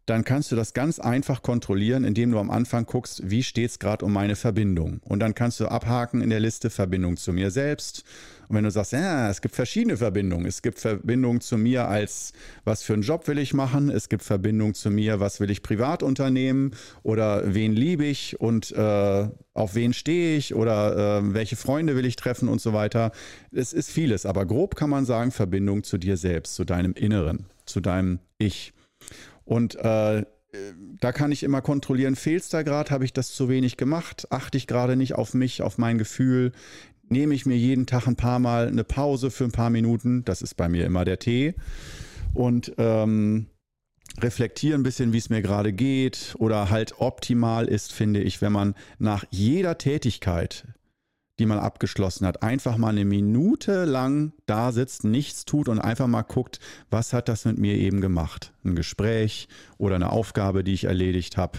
dann 0.06 0.25
kannst 0.25 0.50
du 0.50 0.56
das 0.56 0.75
ganz 0.75 0.99
einfach 0.99 1.43
kontrollieren, 1.43 2.05
indem 2.05 2.32
du 2.32 2.38
am 2.38 2.50
Anfang 2.50 2.87
guckst, 2.87 3.31
wie 3.31 3.43
steht 3.43 3.70
es 3.70 3.79
gerade 3.79 4.05
um 4.05 4.12
meine 4.12 4.37
Verbindung. 4.37 5.00
Und 5.05 5.20
dann 5.20 5.35
kannst 5.35 5.61
du 5.61 5.67
abhaken 5.67 6.20
in 6.20 6.31
der 6.31 6.41
Liste 6.41 6.70
Verbindung 6.70 7.17
zu 7.17 7.32
mir 7.32 7.50
selbst. 7.50 8.05
Und 8.52 8.56
wenn 8.56 8.64
du 8.64 8.70
sagst, 8.70 8.93
ja, 8.93 9.31
es 9.31 9.40
gibt 9.40 9.54
verschiedene 9.54 9.96
Verbindungen. 9.96 10.44
Es 10.44 10.60
gibt 10.60 10.78
Verbindung 10.78 11.40
zu 11.40 11.56
mir 11.56 11.88
als, 11.88 12.34
was 12.66 12.82
für 12.82 12.93
einen 12.93 13.00
Job 13.00 13.26
will 13.26 13.38
ich 13.38 13.54
machen? 13.54 13.88
Es 13.88 14.10
gibt 14.10 14.22
Verbindung 14.22 14.75
zu 14.75 14.90
mir, 14.90 15.20
was 15.20 15.40
will 15.40 15.50
ich 15.50 15.62
privat 15.62 16.02
unternehmen? 16.02 16.72
Oder 17.02 17.54
wen 17.54 17.72
liebe 17.72 18.04
ich 18.04 18.38
und 18.40 18.70
äh, 18.72 19.28
auf 19.54 19.75
wen 19.75 19.94
stehe 19.94 20.37
ich? 20.37 20.54
Oder 20.54 21.20
äh, 21.20 21.32
welche 21.32 21.56
Freunde 21.56 21.96
will 21.96 22.04
ich 22.04 22.16
treffen 22.16 22.50
und 22.50 22.60
so 22.60 22.75
weiter. 22.75 23.12
Es 23.52 23.72
ist 23.72 23.90
vieles, 23.90 24.26
aber 24.26 24.44
grob 24.44 24.76
kann 24.76 24.90
man 24.90 25.06
sagen, 25.06 25.31
Verbindung 25.31 25.82
zu 25.82 25.96
dir 25.96 26.19
selbst, 26.19 26.54
zu 26.54 26.64
deinem 26.66 26.93
Inneren, 26.93 27.46
zu 27.64 27.81
deinem 27.81 28.19
Ich. 28.37 28.75
Und 29.46 29.76
äh, 29.76 30.26
da 31.00 31.12
kann 31.12 31.32
ich 31.32 31.43
immer 31.43 31.62
kontrollieren, 31.62 32.16
fehlt 32.16 32.43
es 32.43 32.50
da 32.50 32.62
gerade, 32.62 32.90
habe 32.90 33.04
ich 33.06 33.14
das 33.14 33.32
zu 33.32 33.49
wenig 33.49 33.78
gemacht, 33.78 34.26
achte 34.31 34.58
ich 34.58 34.66
gerade 34.66 34.96
nicht 34.96 35.14
auf 35.14 35.32
mich, 35.32 35.62
auf 35.62 35.78
mein 35.78 35.96
Gefühl, 35.96 36.52
nehme 37.12 37.35
ich 37.35 37.47
mir 37.47 37.56
jeden 37.56 37.87
Tag 37.87 38.06
ein 38.06 38.17
paar 38.17 38.38
Mal 38.38 38.69
eine 38.69 38.85
Pause 38.85 39.31
für 39.31 39.44
ein 39.44 39.53
paar 39.53 39.70
Minuten, 39.70 40.25
das 40.25 40.43
ist 40.43 40.56
bei 40.56 40.69
mir 40.69 40.87
immer 40.87 41.05
der 41.05 41.19
Tee, 41.19 41.55
und 42.35 42.73
ähm, 42.79 43.47
reflektiere 44.20 44.76
ein 44.76 44.82
bisschen, 44.82 45.12
wie 45.12 45.19
es 45.19 45.31
mir 45.31 45.43
gerade 45.43 45.73
geht 45.73 46.35
oder 46.38 46.70
halt 46.70 46.94
optimal 46.99 47.67
ist, 47.67 47.93
finde 47.93 48.20
ich, 48.20 48.43
wenn 48.43 48.53
man 48.53 48.75
nach 48.99 49.25
jeder 49.31 49.79
Tätigkeit 49.79 50.67
die 51.38 51.47
man 51.47 51.59
abgeschlossen 51.59 52.26
hat, 52.26 52.43
einfach 52.43 52.76
mal 52.76 52.91
eine 52.91 53.05
Minute 53.05 53.85
lang 53.85 54.32
da 54.47 54.70
sitzt, 54.70 55.05
nichts 55.05 55.44
tut 55.44 55.69
und 55.69 55.81
einfach 55.81 56.06
mal 56.06 56.23
guckt, 56.23 56.61
was 56.91 57.12
hat 57.12 57.29
das 57.29 57.44
mit 57.47 57.59
mir 57.59 57.75
eben 57.75 58.00
gemacht? 58.00 58.53
Ein 58.64 58.76
Gespräch 58.76 59.49
oder 59.79 59.97
eine 59.97 60.12
Aufgabe, 60.12 60.62
die 60.62 60.75
ich 60.75 60.85
erledigt 60.85 61.37
habe. 61.37 61.59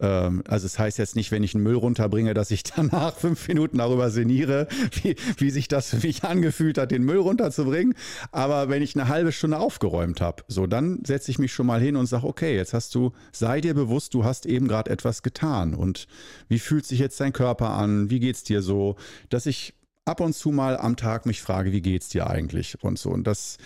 Ähm, 0.00 0.42
also 0.46 0.66
es 0.66 0.72
das 0.72 0.78
heißt 0.78 0.98
jetzt 0.98 1.16
nicht, 1.16 1.30
wenn 1.30 1.42
ich 1.42 1.54
einen 1.54 1.64
Müll 1.64 1.76
runterbringe, 1.76 2.34
dass 2.34 2.50
ich 2.50 2.62
danach 2.76 3.16
fünf 3.16 3.48
Minuten 3.48 3.78
darüber 3.78 4.10
sinniere, 4.10 4.68
wie, 5.02 5.16
wie 5.36 5.50
sich 5.50 5.68
das 5.68 5.90
für 5.90 6.06
mich 6.06 6.24
angefühlt 6.24 6.78
hat, 6.78 6.90
den 6.90 7.04
Müll 7.04 7.18
runterzubringen. 7.18 7.94
Aber 8.32 8.68
wenn 8.68 8.82
ich 8.82 8.94
eine 8.94 9.08
halbe 9.08 9.32
Stunde 9.32 9.58
aufgeräumt 9.58 10.20
habe, 10.20 10.44
so 10.48 10.66
dann 10.66 11.02
setze 11.04 11.30
ich 11.30 11.38
mich 11.38 11.52
schon 11.52 11.66
mal 11.66 11.80
hin 11.80 11.96
und 11.96 12.06
sage, 12.06 12.26
okay, 12.26 12.54
jetzt 12.54 12.74
hast 12.74 12.94
du, 12.94 13.12
sei 13.32 13.60
dir 13.60 13.74
bewusst, 13.74 14.14
du 14.14 14.24
hast 14.24 14.46
eben 14.46 14.68
gerade 14.68 14.90
etwas 14.90 15.22
getan. 15.22 15.74
Und 15.74 16.06
wie 16.48 16.58
fühlt 16.58 16.86
sich 16.86 16.98
jetzt 16.98 17.20
dein 17.20 17.32
Körper 17.32 17.70
an? 17.70 18.10
Wie 18.10 18.20
geht's 18.20 18.44
dir 18.44 18.62
so? 18.62 18.96
Dass 19.30 19.46
ich 19.46 19.74
ab 20.08 20.20
und 20.20 20.34
zu 20.34 20.50
mal 20.50 20.78
am 20.78 20.96
Tag 20.96 21.26
mich 21.26 21.42
frage, 21.42 21.70
wie 21.70 21.82
geht's 21.82 22.08
dir 22.08 22.28
eigentlich 22.28 22.82
und 22.82 22.98
so. 22.98 23.10
Und 23.10 23.26
das 23.26 23.58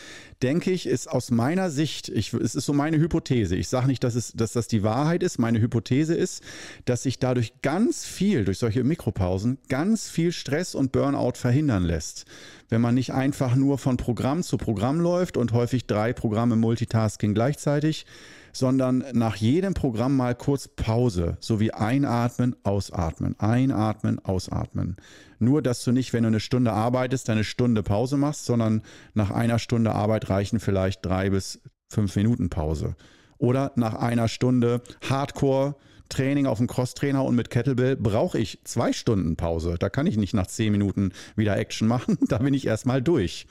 denke 0.43 0.73
ich 0.73 0.87
ist 0.87 1.09
aus 1.09 1.31
meiner 1.31 1.71
Sicht, 1.71 2.09
ich, 2.09 2.35
es 2.35 2.57
ist 2.57 2.67
so 2.67 2.73
meine 2.73 2.99
Hypothese. 2.99 3.55
Ich 3.55 3.69
sage 3.69 3.87
nicht, 3.87 4.03
dass, 4.03 4.17
es, 4.17 4.33
dass 4.33 4.53
das 4.53 4.67
die 4.67 4.83
Wahrheit 4.83 5.23
ist. 5.23 5.39
Meine 5.39 5.61
Hypothese 5.61 6.15
ist, 6.15 6.43
dass 6.85 7.05
sich 7.05 7.21
dadurch 7.21 7.63
ganz 7.63 8.05
viel, 8.05 8.45
durch 8.45 8.59
solche 8.59 8.83
Mikropausen, 8.83 9.59
ganz 9.69 10.09
viel 10.09 10.33
Stress 10.33 10.75
und 10.75 10.91
Burnout 10.91 11.35
verhindern 11.37 11.85
lässt. 11.85 12.25
Wenn 12.69 12.81
man 12.81 12.97
nicht 12.97 13.13
einfach 13.13 13.55
nur 13.55 13.79
von 13.79 13.97
Programm 13.97 14.43
zu 14.43 14.59
Programm 14.59 14.99
läuft 14.99 15.37
und 15.37 15.53
häufig 15.53 15.87
drei 15.87 16.13
Programme 16.13 16.57
Multitasking 16.57 17.35
gleichzeitig, 17.35 18.05
sondern 18.53 19.05
nach 19.13 19.37
jedem 19.37 19.75
Programm 19.75 20.17
mal 20.17 20.35
kurz 20.35 20.69
Pause, 20.69 21.37
sowie 21.41 21.71
einatmen, 21.71 22.55
ausatmen, 22.65 23.39
einatmen, 23.39 24.19
ausatmen. 24.25 24.97
Nur, 25.43 25.61
dass 25.61 25.83
du 25.83 25.91
nicht, 25.91 26.13
wenn 26.13 26.23
du 26.23 26.29
eine 26.29 26.41
Stunde 26.41 26.73
arbeitest, 26.73 27.29
eine 27.29 27.43
Stunde 27.43 27.83
Pause 27.83 28.17
machst, 28.17 28.45
sondern 28.45 28.83
nach 29.15 29.33
einer 29.33 29.59
Stunde 29.59 29.93
Arbeit 29.93 30.31
reichen 30.31 30.61
vielleicht 30.61 31.05
drei 31.05 31.31
bis 31.31 31.61
fünf 31.91 32.15
Minuten 32.15 32.49
Pause. 32.49 32.95
Oder 33.39 33.73
nach 33.75 33.95
einer 33.95 34.29
Stunde 34.29 34.83
Hardcore 35.09 35.75
Training 36.09 36.47
auf 36.47 36.59
dem 36.59 36.69
Crosstrainer 36.69 37.25
und 37.25 37.35
mit 37.35 37.51
Kettlebell 37.51 37.97
brauche 37.97 38.39
ich 38.39 38.61
zwei 38.63 38.93
Stunden 38.93 39.35
Pause. 39.37 39.77
Da 39.81 39.89
kann 39.89 40.07
ich 40.07 40.17
nicht 40.17 40.33
nach 40.33 40.47
zehn 40.47 40.71
Minuten 40.71 41.13
wieder 41.35 41.57
Action 41.57 41.89
machen. 41.89 42.19
Da 42.29 42.39
bin 42.39 42.55
ich 42.55 42.67
erstmal 42.67 43.03
durch. 43.03 43.47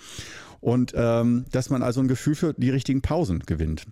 Und 0.61 0.93
ähm, 0.95 1.45
dass 1.51 1.69
man 1.69 1.83
also 1.83 1.99
ein 1.99 2.07
Gefühl 2.07 2.35
für 2.35 2.53
die 2.53 2.69
richtigen 2.69 3.01
Pausen 3.01 3.39
gewinnt. 3.39 3.85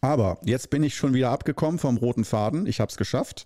Aber 0.00 0.38
jetzt 0.44 0.70
bin 0.70 0.82
ich 0.82 0.94
schon 0.94 1.12
wieder 1.12 1.30
abgekommen 1.30 1.78
vom 1.78 1.98
roten 1.98 2.24
Faden. 2.24 2.66
Ich 2.66 2.80
habe 2.80 2.90
es 2.90 2.96
geschafft, 2.96 3.44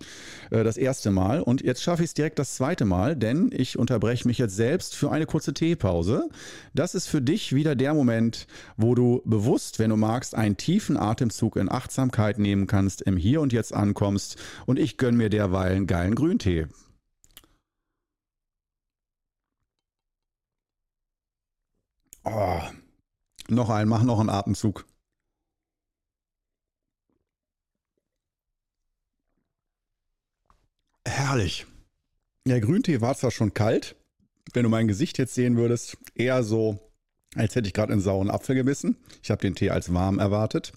äh, 0.51 0.63
das 0.63 0.77
erste 0.77 1.11
Mal. 1.11 1.41
Und 1.41 1.61
jetzt 1.61 1.83
schaffe 1.83 2.03
ich 2.03 2.09
es 2.09 2.13
direkt 2.13 2.39
das 2.39 2.55
zweite 2.55 2.85
Mal, 2.85 3.15
denn 3.15 3.49
ich 3.51 3.77
unterbreche 3.77 4.27
mich 4.27 4.37
jetzt 4.37 4.55
selbst 4.55 4.95
für 4.95 5.11
eine 5.11 5.25
kurze 5.25 5.53
Teepause. 5.53 6.29
Das 6.73 6.95
ist 6.95 7.07
für 7.07 7.21
dich 7.21 7.53
wieder 7.53 7.75
der 7.75 7.93
Moment, 7.93 8.47
wo 8.77 8.95
du 8.95 9.21
bewusst, 9.25 9.79
wenn 9.79 9.89
du 9.89 9.97
magst, 9.97 10.33
einen 10.35 10.55
tiefen 10.55 10.97
Atemzug 10.97 11.57
in 11.57 11.69
Achtsamkeit 11.69 12.39
nehmen 12.39 12.67
kannst, 12.67 13.01
im 13.01 13.17
Hier 13.17 13.41
und 13.41 13.51
Jetzt 13.51 13.73
ankommst. 13.73 14.37
Und 14.65 14.79
ich 14.79 14.97
gönne 14.97 15.17
mir 15.17 15.29
derweil 15.29 15.75
einen 15.75 15.87
geilen 15.87 16.15
Grüntee. 16.15 16.67
Oh, 22.23 22.59
noch 23.49 23.69
einen, 23.69 23.89
mach 23.89 24.03
noch 24.03 24.19
einen 24.19 24.29
Atemzug. 24.29 24.85
Herrlich. 31.07 31.65
Der 32.47 32.61
Grüntee 32.61 33.01
war 33.01 33.15
zwar 33.15 33.31
schon 33.31 33.53
kalt, 33.53 33.95
wenn 34.53 34.63
du 34.63 34.69
mein 34.69 34.87
Gesicht 34.87 35.17
jetzt 35.17 35.33
sehen 35.33 35.57
würdest, 35.57 35.97
eher 36.13 36.43
so, 36.43 36.79
als 37.35 37.55
hätte 37.55 37.67
ich 37.67 37.73
gerade 37.73 37.93
einen 37.93 38.01
sauren 38.01 38.29
Apfel 38.29 38.55
gebissen. 38.55 38.97
Ich 39.23 39.31
habe 39.31 39.41
den 39.41 39.55
Tee 39.55 39.69
als 39.69 39.93
warm 39.93 40.19
erwartet. 40.19 40.73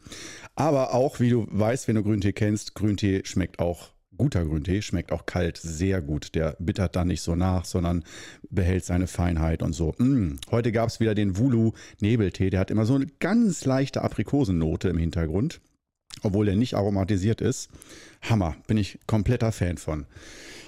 Aber 0.54 0.94
auch, 0.94 1.20
wie 1.20 1.30
du 1.30 1.46
weißt, 1.50 1.88
wenn 1.88 1.96
du 1.96 2.02
Grüntee 2.02 2.32
kennst, 2.32 2.74
Grüntee 2.74 3.22
schmeckt 3.24 3.58
auch 3.58 3.90
guter 4.18 4.44
Grüntee 4.44 4.82
schmeckt 4.82 5.12
auch 5.12 5.24
kalt 5.24 5.56
sehr 5.56 6.02
gut. 6.02 6.34
Der 6.34 6.56
bittert 6.58 6.96
dann 6.96 7.08
nicht 7.08 7.22
so 7.22 7.36
nach, 7.36 7.64
sondern 7.64 8.04
behält 8.50 8.84
seine 8.84 9.06
Feinheit 9.06 9.62
und 9.62 9.72
so. 9.72 9.94
Mm. 9.98 10.36
Heute 10.50 10.72
gab 10.72 10.88
es 10.88 11.00
wieder 11.00 11.14
den 11.14 11.38
Wulu 11.38 11.72
Nebeltee. 12.00 12.50
Der 12.50 12.60
hat 12.60 12.70
immer 12.70 12.84
so 12.84 12.96
eine 12.96 13.06
ganz 13.20 13.64
leichte 13.64 14.02
Aprikosennote 14.02 14.88
im 14.88 14.98
Hintergrund, 14.98 15.60
obwohl 16.22 16.46
der 16.46 16.56
nicht 16.56 16.74
aromatisiert 16.74 17.40
ist. 17.40 17.70
Hammer, 18.22 18.56
bin 18.66 18.76
ich 18.76 18.98
kompletter 19.06 19.52
Fan 19.52 19.78
von. 19.78 20.06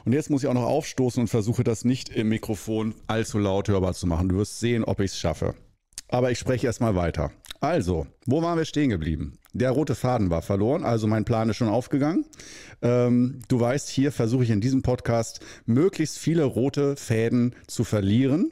Und 0.04 0.12
jetzt 0.12 0.30
muss 0.30 0.42
ich 0.42 0.48
auch 0.48 0.54
noch 0.54 0.64
aufstoßen 0.64 1.22
und 1.22 1.28
versuche 1.28 1.64
das 1.64 1.84
nicht 1.84 2.08
im 2.08 2.28
Mikrofon 2.28 2.94
allzu 3.06 3.38
laut 3.38 3.68
hörbar 3.68 3.94
zu 3.94 4.06
machen. 4.06 4.28
Du 4.28 4.36
wirst 4.36 4.60
sehen, 4.60 4.84
ob 4.84 5.00
ich 5.00 5.12
es 5.12 5.18
schaffe. 5.18 5.54
Aber 6.08 6.30
ich 6.30 6.38
spreche 6.38 6.66
erstmal 6.66 6.96
weiter. 6.96 7.30
Also, 7.60 8.06
wo 8.24 8.42
waren 8.42 8.56
wir 8.56 8.64
stehen 8.64 8.88
geblieben? 8.88 9.38
Der 9.52 9.70
rote 9.70 9.94
Faden 9.94 10.30
war 10.30 10.42
verloren, 10.42 10.84
also 10.84 11.06
mein 11.06 11.24
Plan 11.24 11.50
ist 11.50 11.56
schon 11.56 11.68
aufgegangen. 11.68 12.24
Ähm, 12.82 13.42
du 13.48 13.60
weißt, 13.60 13.88
hier 13.88 14.12
versuche 14.12 14.44
ich 14.44 14.50
in 14.50 14.60
diesem 14.60 14.82
Podcast 14.82 15.40
möglichst 15.66 16.18
viele 16.18 16.44
rote 16.44 16.96
Fäden 16.96 17.54
zu 17.66 17.84
verlieren, 17.84 18.50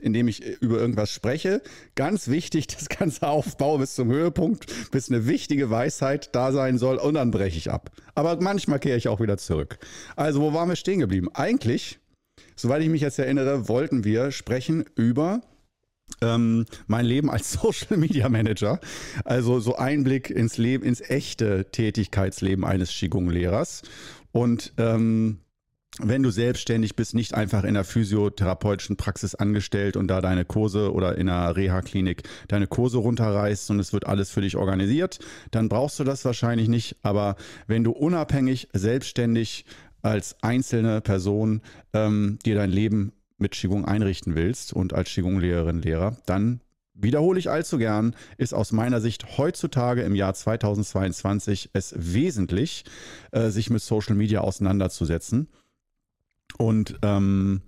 indem 0.00 0.28
ich 0.28 0.44
über 0.60 0.78
irgendwas 0.78 1.10
spreche. 1.10 1.62
Ganz 1.94 2.28
wichtig, 2.28 2.66
das 2.78 2.88
ganze 2.88 3.26
Aufbau 3.26 3.78
bis 3.78 3.94
zum 3.94 4.08
Höhepunkt, 4.08 4.90
bis 4.90 5.10
eine 5.10 5.26
wichtige 5.26 5.70
Weisheit 5.70 6.34
da 6.34 6.52
sein 6.52 6.78
soll 6.78 6.96
und 6.96 7.14
dann 7.14 7.30
breche 7.30 7.58
ich 7.58 7.70
ab. 7.70 7.90
Aber 8.14 8.40
manchmal 8.40 8.78
kehre 8.78 8.96
ich 8.96 9.08
auch 9.08 9.20
wieder 9.20 9.38
zurück. 9.38 9.78
Also, 10.16 10.40
wo 10.40 10.52
waren 10.52 10.68
wir 10.68 10.76
stehen 10.76 11.00
geblieben? 11.00 11.28
Eigentlich, 11.34 12.00
soweit 12.56 12.82
ich 12.82 12.88
mich 12.88 13.02
jetzt 13.02 13.18
erinnere, 13.18 13.68
wollten 13.68 14.04
wir 14.04 14.32
sprechen 14.32 14.84
über 14.96 15.42
ähm, 16.20 16.66
mein 16.86 17.06
Leben 17.06 17.30
als 17.30 17.52
Social 17.60 17.96
Media 17.96 18.28
Manager. 18.28 18.80
Also 19.24 19.60
so 19.60 19.76
Einblick 19.76 20.30
ins 20.30 20.58
Leben, 20.58 20.84
ins 20.84 21.00
echte 21.00 21.70
Tätigkeitsleben 21.70 22.64
eines 22.64 22.90
Qigong-Lehrers. 22.90 23.82
Und 24.32 24.72
ähm, 24.78 25.40
wenn 26.04 26.22
du 26.22 26.30
selbstständig 26.30 26.96
bist, 26.96 27.14
nicht 27.14 27.34
einfach 27.34 27.64
in 27.64 27.74
der 27.74 27.84
physiotherapeutischen 27.84 28.96
Praxis 28.96 29.34
angestellt 29.34 29.96
und 29.96 30.08
da 30.08 30.20
deine 30.20 30.44
Kurse 30.44 30.92
oder 30.92 31.16
in 31.18 31.28
einer 31.28 31.56
Reha-Klinik 31.56 32.22
deine 32.48 32.66
Kurse 32.66 32.98
runterreißt 32.98 33.70
und 33.70 33.80
es 33.80 33.92
wird 33.92 34.06
alles 34.06 34.30
für 34.30 34.40
dich 34.40 34.56
organisiert, 34.56 35.18
dann 35.50 35.68
brauchst 35.68 35.98
du 35.98 36.04
das 36.04 36.24
wahrscheinlich 36.24 36.68
nicht. 36.68 36.96
Aber 37.02 37.36
wenn 37.66 37.84
du 37.84 37.92
unabhängig, 37.92 38.68
selbstständig 38.72 39.64
als 40.02 40.36
einzelne 40.42 41.00
Person 41.00 41.60
ähm, 41.92 42.38
dir 42.44 42.54
dein 42.54 42.70
Leben 42.70 43.12
mit 43.38 43.52
Qigong 43.52 43.84
einrichten 43.84 44.34
willst 44.34 44.72
und 44.72 44.92
als 44.92 45.10
Qigong-Lehrerin, 45.10 45.82
Lehrer, 45.82 46.16
dann 46.26 46.60
wiederhole 46.94 47.38
ich 47.38 47.50
allzu 47.50 47.78
gern, 47.78 48.14
ist 48.36 48.54
aus 48.54 48.72
meiner 48.72 49.00
Sicht 49.00 49.38
heutzutage 49.38 50.02
im 50.02 50.14
Jahr 50.14 50.34
2022 50.34 51.70
es 51.72 51.94
wesentlich, 51.96 52.84
äh, 53.32 53.48
sich 53.48 53.70
mit 53.70 53.82
Social 53.82 54.14
Media 54.14 54.40
auseinanderzusetzen. 54.40 55.48
Und 56.58 56.98
ähm, 57.02 57.62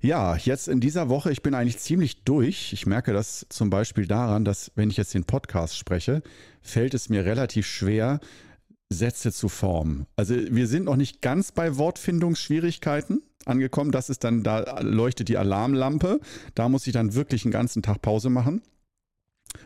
ja, 0.00 0.36
jetzt 0.36 0.68
in 0.68 0.80
dieser 0.80 1.08
Woche, 1.08 1.32
ich 1.32 1.42
bin 1.42 1.54
eigentlich 1.54 1.78
ziemlich 1.78 2.24
durch. 2.24 2.72
Ich 2.72 2.86
merke 2.86 3.12
das 3.12 3.46
zum 3.48 3.70
Beispiel 3.70 4.06
daran, 4.06 4.44
dass 4.44 4.70
wenn 4.76 4.90
ich 4.90 4.96
jetzt 4.96 5.14
den 5.14 5.24
Podcast 5.24 5.76
spreche, 5.76 6.22
fällt 6.62 6.94
es 6.94 7.08
mir 7.08 7.24
relativ 7.24 7.66
schwer, 7.66 8.20
Sätze 8.90 9.32
zu 9.32 9.48
formen. 9.48 10.06
Also 10.16 10.34
wir 10.34 10.66
sind 10.66 10.84
noch 10.84 10.96
nicht 10.96 11.20
ganz 11.20 11.52
bei 11.52 11.76
Wortfindungsschwierigkeiten 11.76 13.22
angekommen. 13.44 13.90
Das 13.90 14.08
ist 14.08 14.24
dann, 14.24 14.42
da 14.42 14.80
leuchtet 14.80 15.28
die 15.28 15.36
Alarmlampe. 15.36 16.20
Da 16.54 16.68
muss 16.68 16.86
ich 16.86 16.92
dann 16.92 17.14
wirklich 17.14 17.44
einen 17.44 17.52
ganzen 17.52 17.82
Tag 17.82 18.00
Pause 18.00 18.30
machen. 18.30 18.62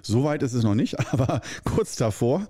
So 0.03 0.25
weit 0.25 0.43
ist 0.43 0.53
es 0.53 0.65
noch 0.65 0.75
nicht, 0.75 0.99
aber 1.13 1.41
kurz 1.65 1.97
davor. 1.97 2.49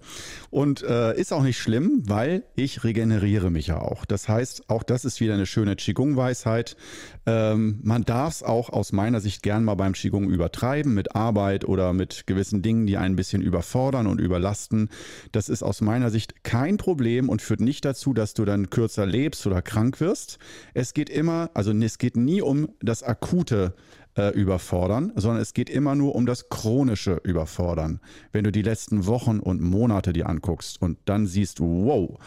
Und 0.50 0.82
äh, 0.82 1.18
ist 1.18 1.32
auch 1.32 1.42
nicht 1.42 1.58
schlimm, 1.58 2.02
weil 2.06 2.44
ich 2.56 2.84
regeneriere 2.84 3.50
mich 3.50 3.68
ja 3.68 3.80
auch. 3.80 4.04
Das 4.04 4.28
heißt, 4.28 4.68
auch 4.68 4.82
das 4.82 5.04
ist 5.04 5.20
wieder 5.20 5.34
eine 5.34 5.46
schöne 5.46 5.76
Qigong-Weisheit. 5.76 6.76
Ähm, 7.24 7.80
man 7.82 8.04
darf 8.04 8.34
es 8.34 8.42
auch 8.42 8.68
aus 8.68 8.92
meiner 8.92 9.20
Sicht 9.20 9.42
gern 9.42 9.64
mal 9.64 9.74
beim 9.74 9.92
Qigong 9.92 10.28
übertreiben 10.28 10.92
mit 10.92 11.14
Arbeit 11.14 11.64
oder 11.64 11.92
mit 11.92 12.26
gewissen 12.26 12.62
Dingen, 12.62 12.86
die 12.86 12.96
einen 12.96 13.12
ein 13.12 13.16
bisschen 13.16 13.42
überfordern 13.42 14.06
und 14.06 14.20
überlasten. 14.20 14.88
Das 15.30 15.48
ist 15.48 15.62
aus 15.62 15.80
meiner 15.80 16.10
Sicht 16.10 16.44
kein 16.44 16.76
Problem 16.76 17.28
und 17.28 17.42
führt 17.42 17.60
nicht 17.60 17.84
dazu, 17.84 18.12
dass 18.12 18.34
du 18.34 18.44
dann 18.44 18.70
kürzer 18.70 19.06
lebst 19.06 19.46
oder 19.46 19.62
krank 19.62 20.00
wirst. 20.00 20.38
Es 20.74 20.94
geht 20.94 21.10
immer, 21.10 21.50
also 21.54 21.72
es 21.72 21.98
geht 21.98 22.16
nie 22.16 22.42
um 22.42 22.68
das 22.80 23.02
akute 23.02 23.74
äh, 24.16 24.30
überfordern, 24.30 25.12
sondern 25.16 25.40
es 25.40 25.54
geht 25.54 25.70
immer 25.70 25.94
nur 25.94 26.14
um 26.14 26.26
das 26.26 26.48
chronische 26.48 27.20
Überfordern. 27.24 28.00
Wenn 28.32 28.44
du 28.44 28.52
die 28.52 28.62
letzten 28.62 29.06
Wochen 29.06 29.38
und 29.40 29.60
Monate 29.60 30.12
dir 30.12 30.28
anguckst 30.28 30.80
und 30.80 30.98
dann 31.06 31.26
siehst, 31.26 31.60
wow, 31.60 32.18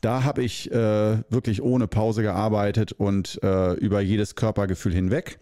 da 0.00 0.24
habe 0.24 0.42
ich 0.42 0.70
äh, 0.70 1.22
wirklich 1.30 1.62
ohne 1.62 1.86
Pause 1.86 2.22
gearbeitet 2.22 2.92
und 2.92 3.38
äh, 3.42 3.74
über 3.74 4.00
jedes 4.00 4.34
Körpergefühl 4.34 4.92
hinweg. 4.94 5.38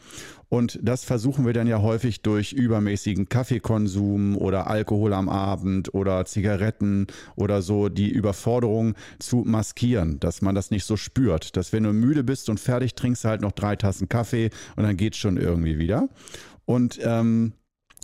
Und 0.49 0.79
das 0.83 1.05
versuchen 1.05 1.45
wir 1.45 1.53
dann 1.53 1.67
ja 1.67 1.83
häufig 1.83 2.23
durch 2.23 2.53
übermäßigen 2.53 3.29
Kaffeekonsum 3.29 4.37
oder 4.37 4.67
Alkohol 4.67 5.13
am 5.13 5.29
Abend 5.29 5.93
oder 5.93 6.25
Zigaretten 6.25 7.07
oder 7.37 7.61
so 7.61 7.89
die 7.89 8.11
Überforderung 8.11 8.95
zu 9.19 9.45
maskieren, 9.47 10.19
dass 10.21 10.41
man 10.41 10.55
das 10.55 10.71
nicht 10.71 10.85
so 10.85 10.97
spürt. 10.97 11.57
Dass 11.57 11.73
wenn 11.73 11.83
du 11.83 11.93
müde 11.93 12.25
bist 12.25 12.49
und 12.49 12.61
fertig 12.61 12.95
trinkst 12.95 13.25
halt 13.25 13.43
noch 13.43 13.53
drei 13.53 13.77
Tassen 13.77 14.09
Kaffee 14.09 14.51
und 14.77 14.85
dann 14.85 14.97
geht's 14.97 15.19
schon 15.19 15.37
irgendwie 15.37 15.79
wieder. 15.79 16.09
Und 16.65 16.99
ähm, 17.03 17.53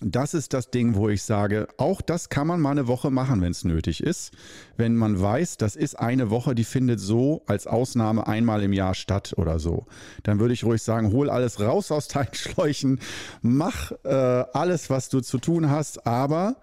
das 0.01 0.35
ist 0.35 0.53
das 0.53 0.71
Ding, 0.71 0.97
wo 0.97 1.09
ich 1.09 1.23
sage, 1.23 1.69
auch 1.77 2.01
das 2.01 2.29
kann 2.29 2.47
man 2.47 2.61
mal 2.61 2.73
eine 2.73 2.89
Woche 2.89 3.11
machen, 3.11 3.41
wenn 3.41 3.53
es 3.53 3.65
nötig 3.65 4.03
ist. 4.03 4.33
Wenn 4.77 4.97
man 4.97 5.21
weiß, 5.21 5.57
das 5.57 5.77
ist 5.77 5.99
eine 5.99 6.31
Woche, 6.31 6.55
die 6.55 6.65
findet 6.65 6.99
so 6.99 7.43
als 7.47 7.67
Ausnahme 7.67 8.27
einmal 8.27 8.63
im 8.63 8.73
Jahr 8.73 8.95
statt 8.95 9.35
oder 9.37 9.59
so. 9.59 9.87
Dann 10.25 10.41
würde 10.41 10.55
ich 10.55 10.65
ruhig 10.65 10.83
sagen, 10.83 11.13
hol 11.13 11.31
alles 11.31 11.61
raus 11.61 11.93
aus 11.93 12.09
deinen 12.09 12.29
Schläuchen, 12.35 12.99
mach 13.41 13.93
äh, 14.05 14.09
alles, 14.09 14.91
was 14.91 15.09
du 15.09 15.21
zu 15.21 15.39
tun 15.39 15.71
hast, 15.71 16.07
aber 16.07 16.57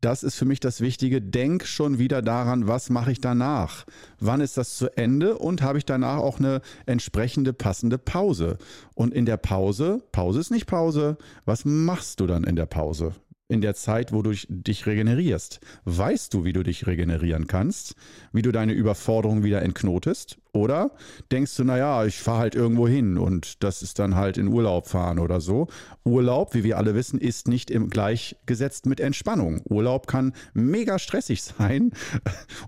das 0.00 0.22
ist 0.22 0.36
für 0.36 0.44
mich 0.44 0.60
das 0.60 0.80
Wichtige. 0.80 1.22
Denk 1.22 1.66
schon 1.66 1.98
wieder 1.98 2.22
daran, 2.22 2.68
was 2.68 2.90
mache 2.90 3.12
ich 3.12 3.20
danach? 3.20 3.84
Wann 4.20 4.40
ist 4.40 4.56
das 4.56 4.76
zu 4.76 4.96
Ende? 4.96 5.38
Und 5.38 5.62
habe 5.62 5.78
ich 5.78 5.84
danach 5.84 6.18
auch 6.18 6.38
eine 6.38 6.60
entsprechende 6.86 7.52
passende 7.52 7.98
Pause? 7.98 8.58
Und 8.94 9.14
in 9.14 9.26
der 9.26 9.36
Pause, 9.36 10.02
Pause 10.12 10.40
ist 10.40 10.50
nicht 10.50 10.66
Pause, 10.66 11.16
was 11.44 11.64
machst 11.64 12.20
du 12.20 12.26
dann 12.26 12.44
in 12.44 12.56
der 12.56 12.66
Pause? 12.66 13.14
in 13.48 13.60
der 13.60 13.74
Zeit, 13.74 14.12
wo 14.12 14.22
du 14.22 14.32
dich 14.48 14.86
regenerierst? 14.86 15.60
Weißt 15.84 16.34
du, 16.34 16.44
wie 16.44 16.52
du 16.52 16.62
dich 16.62 16.86
regenerieren 16.86 17.46
kannst? 17.46 17.94
Wie 18.32 18.42
du 18.42 18.50
deine 18.50 18.72
Überforderung 18.72 19.44
wieder 19.44 19.62
entknotest? 19.62 20.38
Oder 20.56 20.90
denkst 21.30 21.54
du, 21.56 21.64
naja, 21.64 22.04
ich 22.04 22.16
fahre 22.16 22.38
halt 22.38 22.54
irgendwo 22.54 22.88
hin 22.88 23.18
und 23.18 23.62
das 23.62 23.82
ist 23.82 23.98
dann 23.98 24.16
halt 24.16 24.38
in 24.38 24.48
Urlaub 24.48 24.88
fahren 24.88 25.18
oder 25.18 25.40
so? 25.40 25.68
Urlaub, 26.04 26.54
wie 26.54 26.64
wir 26.64 26.78
alle 26.78 26.94
wissen, 26.94 27.20
ist 27.20 27.46
nicht 27.46 27.70
im 27.70 27.90
gleichgesetzt 27.90 28.86
mit 28.86 28.98
Entspannung. 28.98 29.60
Urlaub 29.68 30.06
kann 30.06 30.32
mega 30.54 30.98
stressig 30.98 31.42
sein 31.58 31.92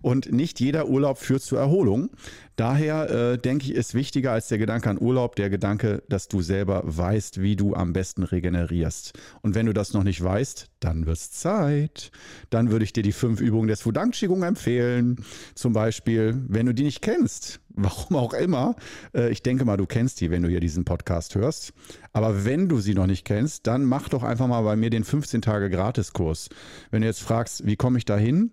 und 0.02 0.30
nicht 0.30 0.60
jeder 0.60 0.88
Urlaub 0.88 1.18
führt 1.18 1.42
zur 1.42 1.58
Erholung. 1.58 2.10
Daher 2.56 3.08
äh, 3.10 3.38
denke 3.38 3.66
ich, 3.66 3.74
ist 3.74 3.94
wichtiger 3.94 4.32
als 4.32 4.48
der 4.48 4.58
Gedanke 4.58 4.90
an 4.90 5.00
Urlaub 5.00 5.36
der 5.36 5.48
Gedanke, 5.48 6.02
dass 6.08 6.26
du 6.26 6.42
selber 6.42 6.82
weißt, 6.84 7.40
wie 7.40 7.54
du 7.54 7.74
am 7.74 7.92
besten 7.92 8.24
regenerierst. 8.24 9.12
Und 9.42 9.54
wenn 9.54 9.66
du 9.66 9.72
das 9.72 9.94
noch 9.94 10.02
nicht 10.02 10.22
weißt, 10.22 10.68
dann 10.80 11.06
wird 11.06 11.16
es 11.16 11.30
Zeit. 11.30 12.10
Dann 12.50 12.70
würde 12.70 12.84
ich 12.84 12.92
dir 12.92 13.02
die 13.02 13.12
fünf 13.12 13.40
Übungen 13.40 13.68
des 13.68 13.84
Wudang 13.86 14.12
Qigong 14.12 14.42
empfehlen. 14.42 15.24
Zum 15.54 15.72
Beispiel, 15.72 16.40
wenn 16.48 16.66
du 16.66 16.74
die 16.74 16.84
nicht 16.84 17.02
kennst, 17.02 17.60
warum 17.70 18.16
auch 18.16 18.34
immer. 18.34 18.76
Äh, 19.14 19.30
ich 19.30 19.42
denke 19.42 19.64
mal, 19.64 19.76
du 19.76 19.86
kennst 19.86 20.20
die, 20.20 20.30
wenn 20.30 20.42
du 20.42 20.48
hier 20.48 20.60
diesen 20.60 20.84
Podcast 20.84 21.34
hörst. 21.34 21.72
Aber 22.12 22.44
wenn 22.44 22.68
du 22.68 22.80
sie 22.80 22.94
noch 22.94 23.06
nicht 23.06 23.24
kennst, 23.24 23.66
dann 23.66 23.84
mach 23.84 24.08
doch 24.08 24.22
einfach 24.22 24.46
mal 24.46 24.62
bei 24.62 24.76
mir 24.76 24.90
den 24.90 25.04
15 25.04 25.42
Tage 25.42 25.70
Gratiskurs. 25.70 26.48
Wenn 26.90 27.02
du 27.02 27.06
jetzt 27.06 27.22
fragst, 27.22 27.66
wie 27.66 27.76
komme 27.76 27.98
ich 27.98 28.04
da 28.04 28.16
hin? 28.16 28.52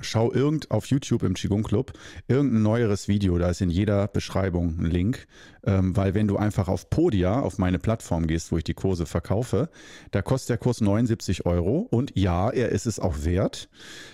Schau 0.00 0.32
irgend 0.32 0.70
auf 0.70 0.86
YouTube 0.86 1.22
im 1.22 1.34
Qigong 1.34 1.62
Club 1.62 1.92
irgendein 2.28 2.62
neueres 2.62 3.08
Video, 3.08 3.38
da 3.38 3.48
ist 3.48 3.60
in 3.60 3.70
jeder 3.70 4.08
Beschreibung 4.08 4.78
ein 4.78 4.86
Link, 4.86 5.26
ähm, 5.64 5.96
weil 5.96 6.14
wenn 6.14 6.28
du 6.28 6.36
einfach 6.36 6.68
auf 6.68 6.90
Podia, 6.90 7.40
auf 7.40 7.58
meine 7.58 7.78
Plattform 7.78 8.26
gehst, 8.26 8.52
wo 8.52 8.58
ich 8.58 8.64
die 8.64 8.74
Kurse 8.74 9.06
verkaufe, 9.06 9.70
da 10.10 10.22
kostet 10.22 10.50
der 10.50 10.58
Kurs 10.58 10.80
79 10.80 11.46
Euro 11.46 11.86
und 11.90 12.12
ja, 12.14 12.50
er 12.50 12.70
ist 12.70 12.86
es 12.86 12.98
auch 12.98 13.24
wert. 13.24 13.68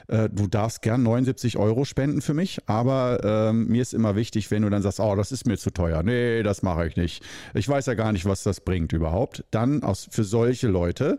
Äh, 0.09 0.29
du 0.31 0.47
darfst 0.47 0.83
gern 0.83 1.03
79 1.03 1.57
Euro 1.57 1.85
spenden 1.85 2.21
für 2.21 2.35
mich, 2.35 2.61
aber 2.67 3.21
ähm, 3.25 3.67
mir 3.69 3.83
ist 3.83 3.95
immer 3.95 4.17
wichtig, 4.17 4.51
wenn 4.51 4.63
du 4.63 4.71
dann 4.71 4.83
sagst, 4.83 5.01
oh, 5.01 5.15
das 5.17 5.33
ist 5.33 5.47
mir 5.47 5.59
zu 5.59 5.71
teuer, 5.71 6.03
nee, 6.03 6.43
das 6.43 6.63
mache 6.63 6.87
ich 6.87 6.97
nicht. 6.97 7.25
Ich 7.55 7.69
weiß 7.69 7.87
ja 7.87 7.95
gar 7.95 8.13
nicht, 8.13 8.27
was 8.27 8.43
das 8.43 8.61
bringt 8.61 8.93
überhaupt. 8.93 9.45
Dann 9.51 9.83
aus, 9.83 10.09
für 10.11 10.25
solche 10.25 10.69
Leute 10.69 11.19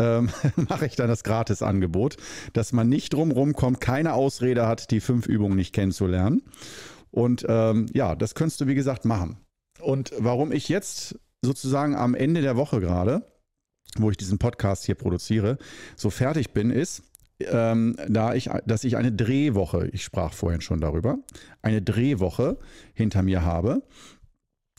ähm, 0.00 0.30
mache 0.68 0.86
ich 0.86 0.96
dann 0.96 1.08
das 1.08 1.22
Gratisangebot, 1.22 2.16
dass 2.54 2.72
man 2.72 2.88
nicht 2.88 3.12
drumherum 3.12 3.52
kommt, 3.52 3.80
keine 3.80 4.14
Ausrede 4.14 4.66
hat, 4.66 4.90
die 4.90 5.00
fünf 5.00 5.26
Übungen 5.26 5.56
nicht 5.56 5.74
kennenzulernen. 5.74 6.42
Und 7.10 7.44
ähm, 7.48 7.86
ja, 7.92 8.14
das 8.14 8.34
könntest 8.34 8.60
du, 8.60 8.66
wie 8.66 8.74
gesagt, 8.74 9.04
machen. 9.04 9.36
Und 9.80 10.12
warum 10.18 10.52
ich 10.52 10.68
jetzt 10.68 11.18
sozusagen 11.42 11.94
am 11.94 12.14
Ende 12.14 12.40
der 12.40 12.56
Woche 12.56 12.80
gerade, 12.80 13.22
wo 13.96 14.10
ich 14.10 14.16
diesen 14.16 14.38
Podcast 14.38 14.84
hier 14.84 14.94
produziere, 14.94 15.58
so 15.96 16.10
fertig 16.10 16.52
bin, 16.52 16.70
ist, 16.70 17.02
ähm, 17.40 17.96
da 18.08 18.34
ich, 18.34 18.50
dass 18.66 18.84
ich 18.84 18.96
eine 18.96 19.12
Drehwoche, 19.12 19.88
ich 19.92 20.04
sprach 20.04 20.32
vorhin 20.32 20.60
schon 20.60 20.80
darüber, 20.80 21.18
eine 21.62 21.82
Drehwoche 21.82 22.58
hinter 22.94 23.22
mir 23.22 23.44
habe. 23.44 23.82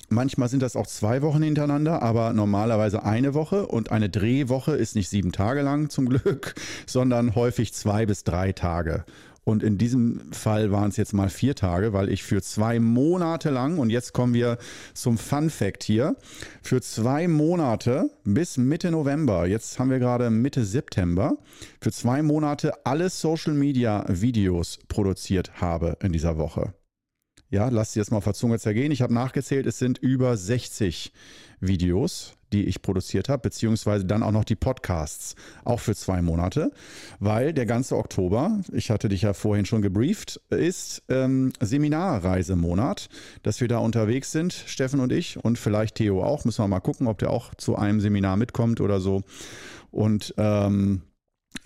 Manchmal 0.09 0.49
sind 0.49 0.61
das 0.61 0.75
auch 0.75 0.87
zwei 0.87 1.21
Wochen 1.21 1.41
hintereinander, 1.41 2.01
aber 2.01 2.33
normalerweise 2.33 3.03
eine 3.03 3.33
Woche. 3.33 3.67
Und 3.67 3.91
eine 3.91 4.09
Drehwoche 4.09 4.73
ist 4.73 4.95
nicht 4.95 5.09
sieben 5.09 5.31
Tage 5.31 5.61
lang 5.61 5.89
zum 5.89 6.09
Glück, 6.09 6.55
sondern 6.85 7.35
häufig 7.35 7.73
zwei 7.73 8.05
bis 8.05 8.23
drei 8.23 8.51
Tage. 8.51 9.05
Und 9.43 9.63
in 9.63 9.77
diesem 9.77 10.31
Fall 10.31 10.71
waren 10.71 10.89
es 10.89 10.97
jetzt 10.97 11.13
mal 11.13 11.29
vier 11.29 11.55
Tage, 11.55 11.93
weil 11.93 12.09
ich 12.09 12.23
für 12.23 12.41
zwei 12.41 12.79
Monate 12.79 13.49
lang, 13.49 13.79
und 13.79 13.89
jetzt 13.89 14.13
kommen 14.13 14.33
wir 14.35 14.57
zum 14.93 15.17
Fun 15.17 15.49
Fact 15.49 15.83
hier, 15.83 16.15
für 16.61 16.81
zwei 16.81 17.27
Monate 17.27 18.11
bis 18.23 18.57
Mitte 18.57 18.91
November, 18.91 19.47
jetzt 19.47 19.79
haben 19.79 19.89
wir 19.89 19.99
gerade 19.99 20.29
Mitte 20.29 20.63
September, 20.63 21.37
für 21.79 21.91
zwei 21.91 22.21
Monate 22.21 22.85
alle 22.85 23.09
Social 23.09 23.53
Media 23.53 24.05
Videos 24.07 24.77
produziert 24.87 25.59
habe 25.59 25.97
in 26.03 26.11
dieser 26.11 26.37
Woche. 26.37 26.73
Ja, 27.51 27.67
lasst 27.67 27.93
sie 27.93 27.99
jetzt 27.99 28.11
mal 28.11 28.21
Zunge 28.33 28.59
zergehen. 28.59 28.93
Ich 28.93 29.01
habe 29.01 29.13
nachgezählt, 29.13 29.65
es 29.65 29.77
sind 29.77 29.97
über 29.97 30.37
60 30.37 31.11
Videos, 31.59 32.37
die 32.53 32.63
ich 32.63 32.81
produziert 32.81 33.27
habe, 33.27 33.41
beziehungsweise 33.41 34.05
dann 34.05 34.23
auch 34.23 34.31
noch 34.31 34.45
die 34.45 34.55
Podcasts, 34.55 35.35
auch 35.65 35.81
für 35.81 35.93
zwei 35.93 36.21
Monate, 36.21 36.71
weil 37.19 37.53
der 37.53 37.65
ganze 37.65 37.97
Oktober, 37.97 38.61
ich 38.71 38.89
hatte 38.89 39.09
dich 39.09 39.23
ja 39.23 39.33
vorhin 39.33 39.65
schon 39.65 39.81
gebrieft, 39.81 40.39
ist 40.49 41.03
ähm, 41.09 41.51
Seminarreisemonat, 41.59 43.09
dass 43.43 43.59
wir 43.59 43.67
da 43.67 43.79
unterwegs 43.79 44.31
sind, 44.31 44.53
Steffen 44.53 45.01
und 45.01 45.11
ich 45.11 45.43
und 45.43 45.59
vielleicht 45.59 45.95
Theo 45.95 46.23
auch. 46.23 46.45
Müssen 46.45 46.63
wir 46.63 46.69
mal 46.69 46.79
gucken, 46.79 47.07
ob 47.07 47.19
der 47.19 47.31
auch 47.31 47.53
zu 47.55 47.75
einem 47.75 47.99
Seminar 47.99 48.37
mitkommt 48.37 48.79
oder 48.79 49.01
so. 49.01 49.23
Und 49.91 50.33
ähm, 50.37 51.01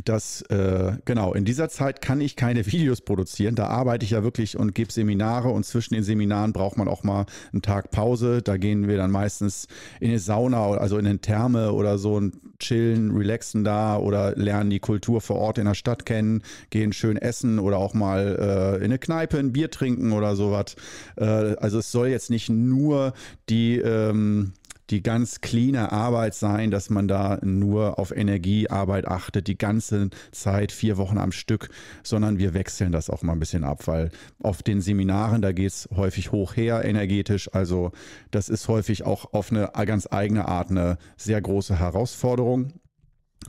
dass, 0.04 0.42
äh, 0.44 0.94
genau, 1.06 1.34
in 1.34 1.46
dieser 1.46 1.70
Zeit 1.70 2.02
kann 2.02 2.22
ich 2.22 2.36
keine 2.36 2.66
Videos 2.66 3.02
produzieren. 3.02 3.56
Da 3.56 3.68
arbeite 3.68 4.06
ich 4.06 4.12
ja 4.12 4.24
wirklich 4.24 4.58
und 4.58 4.76
gebe 4.76 4.92
Seminare 4.92 5.50
und 5.50 5.66
zwischen 5.66 5.94
den 5.94 6.04
Seminaren 6.04 6.54
braucht 6.54 6.78
man 6.78 6.88
auch 6.88 7.04
mal 7.04 7.26
einen 7.54 7.62
Tag 7.62 7.92
Pause. 7.92 8.42
Da 8.42 8.58
gehen 8.58 8.88
wir 8.88 8.98
dann 8.98 9.12
meistens 9.12 9.68
in 10.00 10.10
eine 10.10 10.20
Sauna, 10.20 10.72
also 10.72 10.98
in 10.98 11.08
eine 11.08 11.20
Therme 11.20 11.72
oder 11.72 11.98
so 11.98 12.16
und 12.16 12.36
chillen, 12.60 13.16
relaxen 13.16 13.64
da 13.64 13.98
oder 13.98 14.36
lernen 14.36 14.70
die 14.70 14.80
Kultur 14.80 15.22
vor 15.22 15.38
Ort 15.38 15.58
in 15.58 15.66
der 15.66 15.74
Stadt 15.74 16.06
kennen, 16.06 16.44
gehen 16.70 16.94
schön 16.94 17.18
essen 17.18 17.60
oder 17.60 17.78
auch 17.78 17.94
mal 17.94 18.38
äh, 18.40 18.78
in 18.78 18.86
eine 18.86 19.00
Kneipe 19.00 19.38
ein 19.38 19.54
Bier 19.54 19.72
trinken 19.72 20.12
oder 20.12 20.36
sowas. 20.36 20.76
Äh, 21.18 21.26
also 21.26 21.80
es 21.80 21.92
soll 21.92 22.08
jetzt 22.08 22.30
nicht 22.30 22.50
nur 22.50 23.14
die, 23.50 23.78
ähm, 23.78 24.54
die 24.90 25.02
ganz 25.02 25.42
cleane 25.42 25.92
Arbeit 25.92 26.36
sein, 26.36 26.72
dass 26.72 26.90
man 26.90 27.08
da 27.08 27.40
nur 27.42 28.00
auf 28.00 28.16
Energiearbeit 28.16 29.08
achtet, 29.08 29.48
die 29.48 29.58
ganze 29.58 30.10
Zeit, 30.32 30.72
vier 30.72 30.98
Wochen 30.98 31.18
am 31.18 31.32
Stück, 31.32 31.70
sondern 32.04 32.38
wir 32.38 32.54
wechseln 32.54 32.92
das 32.92 33.10
auch 33.10 33.24
mal 33.24 33.34
ein 33.34 33.40
bisschen 33.40 33.64
ab, 33.64 33.88
weil 33.88 34.12
auf 34.42 34.64
den 34.64 34.82
Seminaren, 34.82 35.42
da 35.42 35.52
geht 35.52 35.72
es 35.72 35.90
häufig 35.96 36.32
hoch 36.32 36.56
her 36.56 36.86
energetisch. 36.86 37.54
Also 37.54 37.92
das 38.32 38.50
ist 38.50 38.68
häufig 38.68 39.06
auch 39.06 39.34
auf 39.34 39.52
eine 39.52 39.72
ganz 39.86 40.08
eigene 40.12 40.48
Art 40.48 40.70
eine 40.70 40.98
sehr 41.18 41.42
große 41.42 41.80
Herausforderung. 41.80 42.74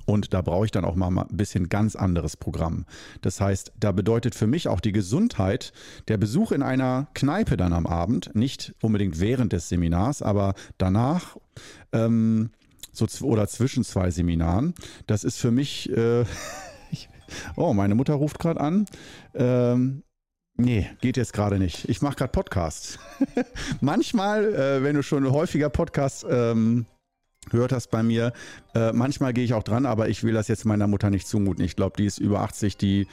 Und 0.04 0.34
da 0.34 0.42
brauche 0.42 0.64
ich 0.66 0.70
dann 0.70 0.84
auch 0.84 0.94
mal 0.94 1.08
ein 1.08 1.36
bisschen 1.36 1.68
ganz 1.68 1.96
anderes 1.96 2.36
Programm. 2.36 2.84
Das 3.22 3.40
heißt, 3.40 3.72
da 3.78 3.92
bedeutet 3.92 4.34
für 4.34 4.46
mich 4.46 4.68
auch 4.68 4.80
die 4.80 4.92
Gesundheit 4.92 5.72
der 6.08 6.18
Besuch 6.18 6.52
in 6.52 6.62
einer 6.62 7.08
Kneipe 7.14 7.56
dann 7.56 7.72
am 7.72 7.86
Abend, 7.86 8.34
nicht 8.34 8.74
unbedingt 8.80 9.20
während 9.20 9.52
des 9.52 9.68
Seminars, 9.68 10.22
aber 10.22 10.54
danach 10.78 11.36
ähm, 11.92 12.50
so, 12.92 13.06
oder 13.24 13.48
zwischen 13.48 13.84
zwei 13.84 14.10
Seminaren. 14.10 14.74
Das 15.06 15.24
ist 15.24 15.38
für 15.38 15.50
mich, 15.50 15.90
äh, 15.90 16.24
oh, 17.56 17.72
meine 17.72 17.94
Mutter 17.94 18.14
ruft 18.14 18.38
gerade 18.38 18.60
an. 18.60 18.86
Ähm, 19.34 20.02
Nee, 20.58 20.88
geht 21.02 21.18
jetzt 21.18 21.34
gerade 21.34 21.58
nicht. 21.58 21.86
Ich 21.86 22.00
mache 22.00 22.16
gerade 22.16 22.32
Podcasts. 22.32 22.98
Manchmal, 23.82 24.54
äh, 24.54 24.82
wenn 24.82 24.96
du 24.96 25.02
schon 25.02 25.30
häufiger 25.30 25.68
Podcasts 25.68 26.24
ähm, 26.28 26.86
hört 27.50 27.72
das 27.72 27.86
bei 27.86 28.02
mir. 28.02 28.32
Äh, 28.74 28.92
manchmal 28.92 29.32
gehe 29.32 29.44
ich 29.44 29.54
auch 29.54 29.62
dran, 29.62 29.86
aber 29.86 30.08
ich 30.08 30.22
will 30.22 30.34
das 30.34 30.48
jetzt 30.48 30.64
meiner 30.64 30.86
Mutter 30.86 31.10
nicht 31.10 31.26
zumuten. 31.26 31.64
Ich 31.64 31.76
glaube, 31.76 31.96
die 31.96 32.06
ist 32.06 32.18
über 32.18 32.40
80, 32.40 32.76
die, 32.76 33.06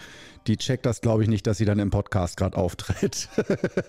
die 0.48 0.58
checkt 0.58 0.86
das, 0.86 1.02
glaube 1.02 1.24
ich, 1.24 1.30
nicht, 1.30 1.48
dass 1.48 1.58
sie 1.58 1.66
dann 1.66 1.80
im 1.80 1.90
Podcast 1.90 2.38
gerade 2.38 2.58
auftritt. 2.58 3.30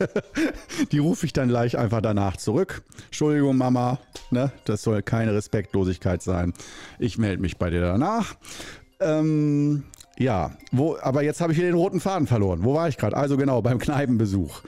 die 0.92 0.98
rufe 0.98 1.26
ich 1.26 1.32
dann 1.32 1.48
gleich 1.48 1.78
einfach 1.78 2.00
danach 2.00 2.36
zurück. 2.36 2.82
Entschuldigung, 3.06 3.56
Mama, 3.56 3.98
ne? 4.30 4.52
das 4.64 4.82
soll 4.82 5.02
keine 5.02 5.34
Respektlosigkeit 5.34 6.22
sein. 6.22 6.52
Ich 6.98 7.18
melde 7.18 7.42
mich 7.42 7.56
bei 7.56 7.70
dir 7.70 7.80
danach. 7.80 8.36
Ähm, 9.00 9.84
ja, 10.18 10.52
wo, 10.70 10.96
aber 11.00 11.22
jetzt 11.22 11.40
habe 11.40 11.52
ich 11.52 11.58
wieder 11.58 11.68
den 11.68 11.76
roten 11.76 12.00
Faden 12.00 12.26
verloren. 12.26 12.60
Wo 12.62 12.74
war 12.74 12.88
ich 12.88 12.96
gerade? 12.96 13.16
Also 13.16 13.36
genau, 13.36 13.62
beim 13.62 13.78
Kneipenbesuch. 13.78 14.62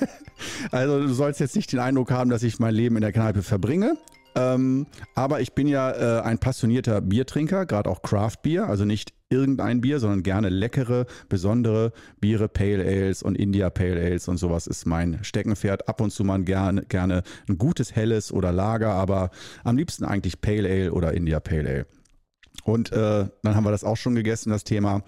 also 0.70 1.00
du 1.00 1.12
sollst 1.12 1.40
jetzt 1.40 1.56
nicht 1.56 1.72
den 1.72 1.80
Eindruck 1.80 2.10
haben, 2.10 2.30
dass 2.30 2.42
ich 2.42 2.60
mein 2.60 2.74
Leben 2.74 2.96
in 2.96 3.02
der 3.02 3.12
Kneipe 3.12 3.42
verbringe. 3.42 3.96
Ähm, 4.34 4.86
aber 5.14 5.40
ich 5.40 5.52
bin 5.52 5.66
ja 5.66 5.90
äh, 5.90 6.22
ein 6.22 6.38
passionierter 6.38 7.00
Biertrinker, 7.00 7.66
gerade 7.66 7.90
auch 7.90 8.02
Craft 8.02 8.36
Beer, 8.42 8.68
also 8.68 8.84
nicht 8.84 9.12
irgendein 9.30 9.80
Bier, 9.80 10.00
sondern 10.00 10.22
gerne 10.22 10.48
leckere, 10.48 11.06
besondere 11.28 11.92
Biere, 12.20 12.48
Pale 12.48 12.84
Ales 12.84 13.22
und 13.22 13.34
India 13.34 13.68
Pale 13.70 14.00
Ales 14.00 14.28
und 14.28 14.38
sowas 14.38 14.66
ist 14.66 14.86
mein 14.86 15.18
Steckenpferd. 15.22 15.88
Ab 15.88 16.00
und 16.00 16.10
zu 16.10 16.24
mal 16.24 16.42
gerne, 16.42 16.82
gerne 16.82 17.22
ein 17.48 17.58
gutes 17.58 17.94
helles 17.94 18.32
oder 18.32 18.52
Lager, 18.52 18.92
aber 18.92 19.30
am 19.64 19.76
liebsten 19.76 20.04
eigentlich 20.04 20.40
Pale 20.40 20.68
Ale 20.68 20.92
oder 20.92 21.12
India 21.12 21.40
Pale 21.40 21.68
Ale. 21.68 21.86
Und 22.64 22.92
äh, 22.92 23.26
dann 23.42 23.54
haben 23.54 23.64
wir 23.64 23.70
das 23.70 23.84
auch 23.84 23.96
schon 23.96 24.14
gegessen, 24.14 24.50
das 24.50 24.64
Thema. 24.64 25.02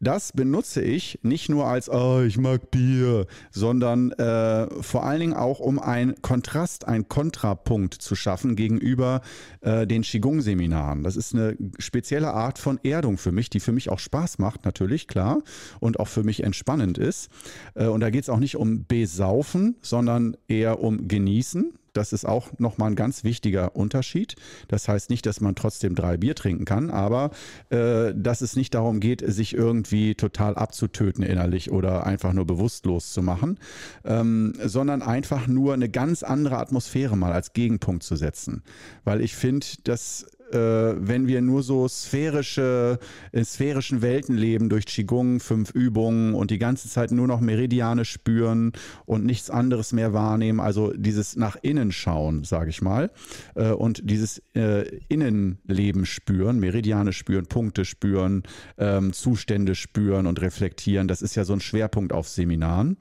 Das 0.00 0.32
benutze 0.32 0.82
ich 0.82 1.18
nicht 1.22 1.48
nur 1.48 1.66
als, 1.66 1.88
oh, 1.88 2.22
ich 2.22 2.36
mag 2.36 2.70
Bier, 2.70 3.26
sondern 3.50 4.12
äh, 4.12 4.66
vor 4.82 5.04
allen 5.04 5.20
Dingen 5.20 5.34
auch, 5.34 5.58
um 5.60 5.78
einen 5.78 6.20
Kontrast, 6.20 6.86
einen 6.86 7.08
Kontrapunkt 7.08 7.94
zu 7.94 8.14
schaffen 8.14 8.56
gegenüber 8.56 9.22
äh, 9.62 9.86
den 9.86 10.02
Qigong-Seminaren. 10.02 11.02
Das 11.02 11.16
ist 11.16 11.34
eine 11.34 11.56
spezielle 11.78 12.32
Art 12.34 12.58
von 12.58 12.78
Erdung 12.82 13.18
für 13.18 13.32
mich, 13.32 13.50
die 13.50 13.60
für 13.60 13.72
mich 13.72 13.90
auch 13.90 13.98
Spaß 13.98 14.38
macht, 14.38 14.64
natürlich, 14.64 15.08
klar, 15.08 15.42
und 15.80 16.00
auch 16.00 16.08
für 16.08 16.22
mich 16.22 16.42
entspannend 16.42 16.98
ist. 16.98 17.30
Äh, 17.74 17.86
und 17.86 18.00
da 18.00 18.10
geht 18.10 18.24
es 18.24 18.28
auch 18.28 18.40
nicht 18.40 18.56
um 18.56 18.86
Besaufen, 18.86 19.76
sondern 19.80 20.36
eher 20.48 20.80
um 20.80 21.08
Genießen. 21.08 21.72
Das 21.96 22.12
ist 22.12 22.24
auch 22.26 22.50
nochmal 22.58 22.90
ein 22.90 22.96
ganz 22.96 23.24
wichtiger 23.24 23.74
Unterschied. 23.76 24.36
Das 24.68 24.88
heißt 24.88 25.10
nicht, 25.10 25.26
dass 25.26 25.40
man 25.40 25.54
trotzdem 25.54 25.94
drei 25.94 26.16
Bier 26.16 26.34
trinken 26.34 26.64
kann, 26.64 26.90
aber 26.90 27.30
äh, 27.70 28.12
dass 28.14 28.40
es 28.40 28.56
nicht 28.56 28.74
darum 28.74 29.00
geht, 29.00 29.22
sich 29.26 29.54
irgendwie 29.54 30.14
total 30.14 30.56
abzutöten 30.56 31.24
innerlich 31.24 31.70
oder 31.70 32.06
einfach 32.06 32.32
nur 32.32 32.46
bewusstlos 32.46 33.12
zu 33.12 33.22
machen, 33.22 33.58
ähm, 34.04 34.54
sondern 34.62 35.02
einfach 35.02 35.46
nur 35.46 35.74
eine 35.74 35.88
ganz 35.88 36.22
andere 36.22 36.58
Atmosphäre 36.58 37.16
mal 37.16 37.32
als 37.32 37.52
Gegenpunkt 37.52 38.02
zu 38.02 38.16
setzen. 38.16 38.62
Weil 39.04 39.20
ich 39.20 39.34
finde, 39.34 39.66
dass 39.84 40.26
wenn 40.52 41.26
wir 41.26 41.40
nur 41.42 41.62
so 41.62 41.88
sphärische, 41.88 42.98
in 43.32 43.44
sphärischen 43.44 44.02
Welten 44.02 44.36
leben 44.36 44.68
durch 44.68 44.86
Qigong, 44.86 45.40
fünf 45.40 45.70
Übungen 45.70 46.34
und 46.34 46.50
die 46.50 46.58
ganze 46.58 46.88
Zeit 46.88 47.10
nur 47.10 47.26
noch 47.26 47.40
Meridiane 47.40 48.04
spüren 48.04 48.72
und 49.04 49.24
nichts 49.24 49.50
anderes 49.50 49.92
mehr 49.92 50.12
wahrnehmen, 50.12 50.60
also 50.60 50.92
dieses 50.92 51.36
nach 51.36 51.56
innen 51.62 51.92
schauen, 51.92 52.44
sage 52.44 52.70
ich 52.70 52.82
mal, 52.82 53.10
äh, 53.54 53.70
und 53.70 54.08
dieses 54.08 54.42
äh, 54.54 54.88
Innenleben 55.08 56.06
spüren, 56.06 56.58
Meridiane 56.58 57.12
spüren, 57.12 57.46
Punkte 57.46 57.84
spüren, 57.84 58.42
ähm, 58.78 59.12
Zustände 59.12 59.74
spüren 59.74 60.26
und 60.26 60.40
reflektieren, 60.40 61.08
das 61.08 61.22
ist 61.22 61.34
ja 61.34 61.44
so 61.44 61.52
ein 61.52 61.60
Schwerpunkt 61.60 62.12
auf 62.12 62.28
Seminaren 62.28 62.96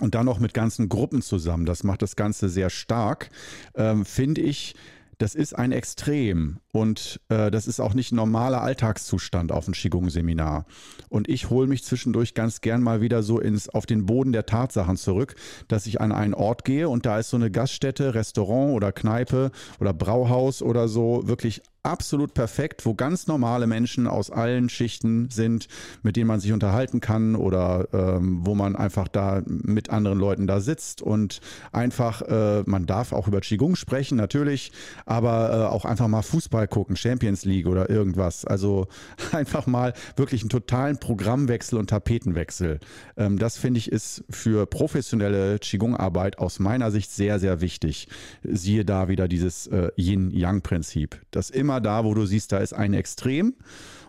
und 0.00 0.14
dann 0.14 0.26
noch 0.26 0.38
mit 0.38 0.54
ganzen 0.54 0.88
Gruppen 0.88 1.22
zusammen. 1.22 1.66
Das 1.66 1.84
macht 1.84 2.02
das 2.02 2.16
Ganze 2.16 2.48
sehr 2.48 2.70
stark, 2.70 3.30
ähm, 3.74 4.04
finde 4.04 4.40
ich 4.40 4.74
das 5.20 5.34
ist 5.34 5.52
ein 5.52 5.70
Extrem 5.70 6.60
und 6.72 7.20
äh, 7.28 7.50
das 7.50 7.66
ist 7.66 7.80
auch 7.80 7.94
nicht 7.94 8.12
ein 8.12 8.16
normaler 8.16 8.62
Alltagszustand 8.62 9.52
auf 9.52 9.66
ein 9.66 9.72
Qigong-Seminar. 9.72 10.66
Und 11.08 11.28
ich 11.28 11.50
hole 11.50 11.66
mich 11.66 11.84
zwischendurch 11.84 12.34
ganz 12.34 12.60
gern 12.60 12.82
mal 12.82 13.00
wieder 13.00 13.22
so 13.22 13.40
ins, 13.40 13.68
auf 13.68 13.86
den 13.86 14.06
Boden 14.06 14.32
der 14.32 14.46
Tatsachen 14.46 14.96
zurück, 14.96 15.34
dass 15.68 15.86
ich 15.86 16.00
an 16.00 16.12
einen 16.12 16.34
Ort 16.34 16.64
gehe 16.64 16.88
und 16.88 17.06
da 17.06 17.18
ist 17.18 17.30
so 17.30 17.36
eine 17.36 17.50
Gaststätte, 17.50 18.14
Restaurant 18.14 18.74
oder 18.74 18.92
Kneipe 18.92 19.50
oder 19.80 19.92
Brauhaus 19.92 20.62
oder 20.62 20.86
so 20.88 21.22
wirklich 21.24 21.62
absolut 21.82 22.34
perfekt, 22.34 22.84
wo 22.84 22.94
ganz 22.94 23.26
normale 23.26 23.66
Menschen 23.66 24.06
aus 24.06 24.30
allen 24.30 24.68
Schichten 24.68 25.30
sind, 25.30 25.68
mit 26.02 26.16
denen 26.16 26.26
man 26.26 26.40
sich 26.40 26.52
unterhalten 26.52 27.00
kann 27.00 27.34
oder 27.34 27.88
ähm, 27.92 28.40
wo 28.44 28.54
man 28.54 28.76
einfach 28.76 29.08
da 29.08 29.42
mit 29.46 29.90
anderen 29.90 30.18
Leuten 30.18 30.46
da 30.46 30.60
sitzt 30.60 31.00
und 31.00 31.40
einfach, 31.72 32.22
äh, 32.22 32.62
man 32.66 32.86
darf 32.86 33.12
auch 33.12 33.28
über 33.28 33.40
Qigong 33.40 33.76
sprechen, 33.76 34.16
natürlich, 34.16 34.72
aber 35.06 35.50
äh, 35.50 35.74
auch 35.74 35.84
einfach 35.84 36.08
mal 36.08 36.22
Fußball 36.22 36.59
gucken, 36.66 36.96
Champions 36.96 37.44
League 37.44 37.66
oder 37.66 37.90
irgendwas. 37.90 38.44
Also 38.44 38.88
einfach 39.32 39.66
mal 39.66 39.92
wirklich 40.16 40.42
einen 40.42 40.50
totalen 40.50 40.98
Programmwechsel 40.98 41.78
und 41.78 41.90
Tapetenwechsel. 41.90 42.80
Ähm, 43.16 43.38
das 43.38 43.56
finde 43.58 43.78
ich 43.78 43.90
ist 43.90 44.24
für 44.30 44.66
professionelle 44.66 45.58
Qigong-Arbeit 45.58 46.38
aus 46.38 46.58
meiner 46.58 46.90
Sicht 46.90 47.10
sehr, 47.10 47.38
sehr 47.38 47.60
wichtig. 47.60 48.08
Siehe 48.42 48.84
da 48.84 49.08
wieder 49.08 49.28
dieses 49.28 49.66
äh, 49.66 49.90
Yin-Yang-Prinzip, 49.96 51.20
das 51.30 51.50
immer 51.50 51.80
da, 51.80 52.04
wo 52.04 52.14
du 52.14 52.26
siehst, 52.26 52.52
da 52.52 52.58
ist 52.58 52.72
ein 52.72 52.94
Extrem 52.94 53.54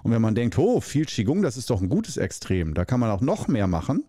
Und 0.04 0.12
wenn 0.12 0.22
man 0.22 0.36
denkt, 0.36 0.58
oh, 0.58 0.82
viel 0.82 1.06
Qigong, 1.06 1.42
das 1.42 1.58
ist 1.58 1.70
doch 1.70 1.82
ein 1.82 1.90
gutes 1.90 2.18
Extrem, 2.18 2.74
da 2.74 2.86
kann 2.86 3.00
man 3.00 3.10
auch 3.10 3.22
noch 3.22 3.48
mehr 3.48 3.68
machen. 3.68 4.04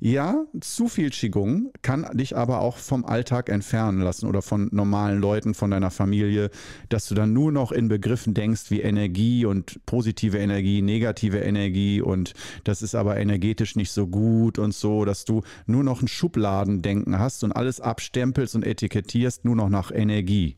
Ja, 0.00 0.44
zu 0.60 0.88
viel 0.88 1.10
Qigong 1.10 1.70
kann 1.82 2.06
dich 2.14 2.36
aber 2.36 2.60
auch 2.60 2.76
vom 2.78 3.04
Alltag 3.04 3.48
entfernen 3.48 4.00
lassen 4.00 4.26
oder 4.26 4.42
von 4.42 4.68
normalen 4.72 5.20
Leuten, 5.20 5.54
von 5.54 5.70
deiner 5.70 5.90
Familie, 5.90 6.50
dass 6.88 7.08
du 7.08 7.14
dann 7.14 7.32
nur 7.32 7.52
noch 7.52 7.72
in 7.72 7.88
Begriffen 7.88 8.34
denkst 8.34 8.70
wie 8.70 8.80
Energie 8.80 9.44
und 9.44 9.84
positive 9.86 10.38
Energie, 10.38 10.82
negative 10.82 11.38
Energie 11.38 12.00
und 12.00 12.34
das 12.64 12.82
ist 12.82 12.94
aber 12.94 13.16
energetisch 13.16 13.76
nicht 13.76 13.90
so 13.90 14.06
gut 14.06 14.58
und 14.58 14.74
so, 14.74 15.04
dass 15.04 15.24
du 15.24 15.42
nur 15.66 15.84
noch 15.84 16.02
ein 16.02 16.08
Schubladendenken 16.08 17.18
hast 17.18 17.44
und 17.44 17.52
alles 17.52 17.80
abstempelst 17.80 18.54
und 18.54 18.64
etikettierst 18.64 19.44
nur 19.44 19.56
noch 19.56 19.68
nach 19.68 19.90
Energie. 19.90 20.56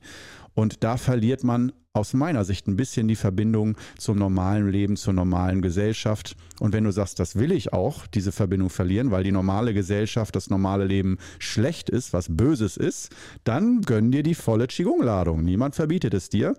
Und 0.54 0.82
da 0.82 0.96
verliert 0.96 1.44
man 1.44 1.72
aus 1.98 2.14
meiner 2.14 2.44
Sicht 2.44 2.66
ein 2.66 2.76
bisschen 2.76 3.08
die 3.08 3.16
Verbindung 3.16 3.76
zum 3.98 4.18
normalen 4.18 4.70
Leben, 4.70 4.96
zur 4.96 5.12
normalen 5.12 5.62
Gesellschaft. 5.62 6.36
Und 6.60 6.72
wenn 6.72 6.84
du 6.84 6.90
sagst, 6.90 7.18
das 7.18 7.36
will 7.36 7.52
ich 7.52 7.72
auch, 7.72 8.06
diese 8.06 8.32
Verbindung 8.32 8.70
verlieren, 8.70 9.10
weil 9.10 9.24
die 9.24 9.32
normale 9.32 9.74
Gesellschaft, 9.74 10.34
das 10.34 10.50
normale 10.50 10.84
Leben 10.84 11.18
schlecht 11.38 11.90
ist, 11.90 12.12
was 12.12 12.28
Böses 12.34 12.76
ist, 12.76 13.10
dann 13.44 13.82
gönn 13.82 14.10
dir 14.10 14.22
die 14.22 14.34
volle 14.34 14.66
Qigong-Ladung. 14.66 15.44
Niemand 15.44 15.74
verbietet 15.74 16.14
es 16.14 16.28
dir. 16.28 16.54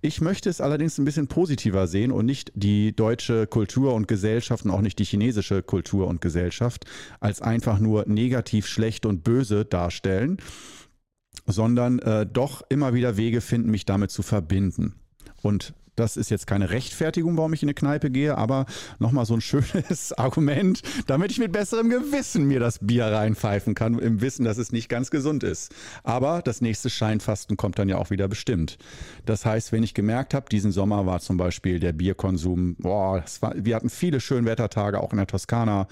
Ich 0.00 0.20
möchte 0.20 0.50
es 0.50 0.60
allerdings 0.60 0.98
ein 0.98 1.04
bisschen 1.04 1.26
positiver 1.26 1.86
sehen 1.86 2.12
und 2.12 2.26
nicht 2.26 2.52
die 2.54 2.94
deutsche 2.94 3.46
Kultur 3.46 3.94
und 3.94 4.08
Gesellschaft 4.08 4.64
und 4.64 4.70
auch 4.70 4.82
nicht 4.82 4.98
die 4.98 5.04
chinesische 5.04 5.62
Kultur 5.62 6.06
und 6.06 6.20
Gesellschaft 6.20 6.84
als 7.20 7.42
einfach 7.42 7.78
nur 7.78 8.04
negativ, 8.06 8.66
schlecht 8.66 9.06
und 9.06 9.24
böse 9.24 9.64
darstellen 9.64 10.38
sondern 11.46 11.98
äh, 12.00 12.26
doch 12.26 12.62
immer 12.68 12.94
wieder 12.94 13.16
Wege 13.16 13.40
finden, 13.40 13.70
mich 13.70 13.84
damit 13.84 14.10
zu 14.10 14.22
verbinden. 14.22 14.94
Und 15.42 15.74
das 15.96 16.16
ist 16.16 16.30
jetzt 16.30 16.46
keine 16.46 16.70
Rechtfertigung, 16.70 17.36
warum 17.36 17.52
ich 17.52 17.62
in 17.62 17.68
eine 17.68 17.74
Kneipe 17.74 18.10
gehe, 18.10 18.36
aber 18.36 18.66
nochmal 18.98 19.26
so 19.26 19.34
ein 19.34 19.40
schönes 19.42 20.12
Argument, 20.12 20.82
damit 21.06 21.30
ich 21.30 21.38
mit 21.38 21.52
besserem 21.52 21.90
Gewissen 21.90 22.46
mir 22.46 22.60
das 22.60 22.78
Bier 22.80 23.06
reinpfeifen 23.06 23.74
kann, 23.74 23.98
im 23.98 24.20
Wissen, 24.20 24.44
dass 24.44 24.58
es 24.58 24.72
nicht 24.72 24.88
ganz 24.88 25.10
gesund 25.10 25.42
ist. 25.42 25.74
Aber 26.02 26.42
das 26.42 26.60
nächste 26.60 26.90
Scheinfasten 26.90 27.56
kommt 27.56 27.78
dann 27.78 27.88
ja 27.88 27.96
auch 27.96 28.10
wieder 28.10 28.28
bestimmt. 28.28 28.78
Das 29.26 29.46
heißt, 29.46 29.72
wenn 29.72 29.82
ich 29.82 29.94
gemerkt 29.94 30.34
habe, 30.34 30.48
diesen 30.50 30.72
Sommer 30.72 31.06
war 31.06 31.20
zum 31.20 31.36
Beispiel 31.36 31.80
der 31.80 31.92
Bierkonsum, 31.92 32.76
boah, 32.78 33.24
war, 33.40 33.54
wir 33.56 33.76
hatten 33.76 33.90
viele 33.90 34.20
schöne 34.20 34.46
Wettertage, 34.46 35.00
auch 35.00 35.12
in 35.12 35.18
der 35.18 35.26
Toskana, 35.26 35.86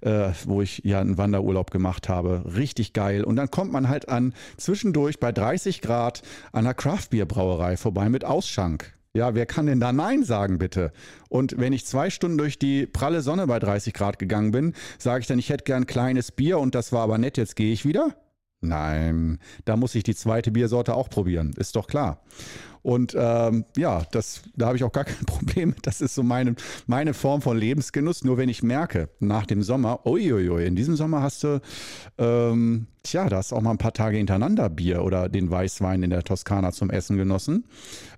äh, 0.00 0.30
wo 0.44 0.62
ich 0.62 0.82
ja 0.84 1.00
einen 1.00 1.18
Wanderurlaub 1.18 1.70
gemacht 1.70 2.08
habe. 2.08 2.44
Richtig 2.56 2.92
geil. 2.92 3.24
Und 3.24 3.36
dann 3.36 3.50
kommt 3.50 3.72
man 3.72 3.88
halt 3.88 4.08
an 4.08 4.34
zwischendurch 4.56 5.20
bei 5.20 5.32
30 5.32 5.80
Grad 5.80 6.22
an 6.52 6.60
einer 6.60 6.74
Craftbierbrauerei 6.74 7.76
vorbei 7.76 8.08
mit 8.08 8.24
Ausschank. 8.24 8.97
Ja, 9.18 9.34
wer 9.34 9.46
kann 9.46 9.66
denn 9.66 9.80
da 9.80 9.92
Nein 9.92 10.22
sagen, 10.22 10.58
bitte? 10.58 10.92
Und 11.28 11.58
wenn 11.58 11.72
ich 11.72 11.84
zwei 11.84 12.08
Stunden 12.08 12.38
durch 12.38 12.56
die 12.56 12.86
pralle 12.86 13.20
Sonne 13.20 13.48
bei 13.48 13.58
30 13.58 13.92
Grad 13.92 14.20
gegangen 14.20 14.52
bin, 14.52 14.74
sage 14.96 15.22
ich 15.22 15.26
dann, 15.26 15.40
ich 15.40 15.50
hätte 15.50 15.64
gern 15.64 15.82
ein 15.82 15.86
kleines 15.86 16.30
Bier 16.30 16.60
und 16.60 16.76
das 16.76 16.92
war 16.92 17.02
aber 17.02 17.18
nett, 17.18 17.36
jetzt 17.36 17.56
gehe 17.56 17.72
ich 17.72 17.84
wieder? 17.84 18.14
Nein, 18.60 19.40
da 19.64 19.76
muss 19.76 19.96
ich 19.96 20.04
die 20.04 20.14
zweite 20.14 20.52
Biersorte 20.52 20.94
auch 20.94 21.10
probieren, 21.10 21.52
ist 21.56 21.74
doch 21.74 21.88
klar. 21.88 22.22
Und 22.82 23.16
ähm, 23.18 23.64
ja, 23.76 24.04
das, 24.12 24.42
da 24.54 24.66
habe 24.66 24.76
ich 24.76 24.84
auch 24.84 24.92
gar 24.92 25.04
kein 25.04 25.26
Problem. 25.26 25.74
Das 25.82 26.00
ist 26.00 26.14
so 26.14 26.22
meine, 26.22 26.54
meine 26.86 27.12
Form 27.12 27.42
von 27.42 27.58
Lebensgenuss. 27.58 28.22
Nur 28.22 28.36
wenn 28.36 28.48
ich 28.48 28.62
merke, 28.62 29.08
nach 29.18 29.46
dem 29.46 29.64
Sommer, 29.64 30.06
uiuiui, 30.06 30.64
in 30.64 30.76
diesem 30.76 30.94
Sommer 30.94 31.22
hast 31.22 31.42
du, 31.42 31.60
ähm, 32.18 32.86
tja, 33.02 33.28
da 33.28 33.38
hast 33.38 33.50
du 33.50 33.56
auch 33.56 33.62
mal 33.62 33.72
ein 33.72 33.78
paar 33.78 33.92
Tage 33.92 34.16
hintereinander 34.16 34.68
Bier 34.68 35.02
oder 35.02 35.28
den 35.28 35.50
Weißwein 35.50 36.04
in 36.04 36.10
der 36.10 36.22
Toskana 36.22 36.70
zum 36.72 36.90
Essen 36.90 37.16
genossen. 37.16 37.64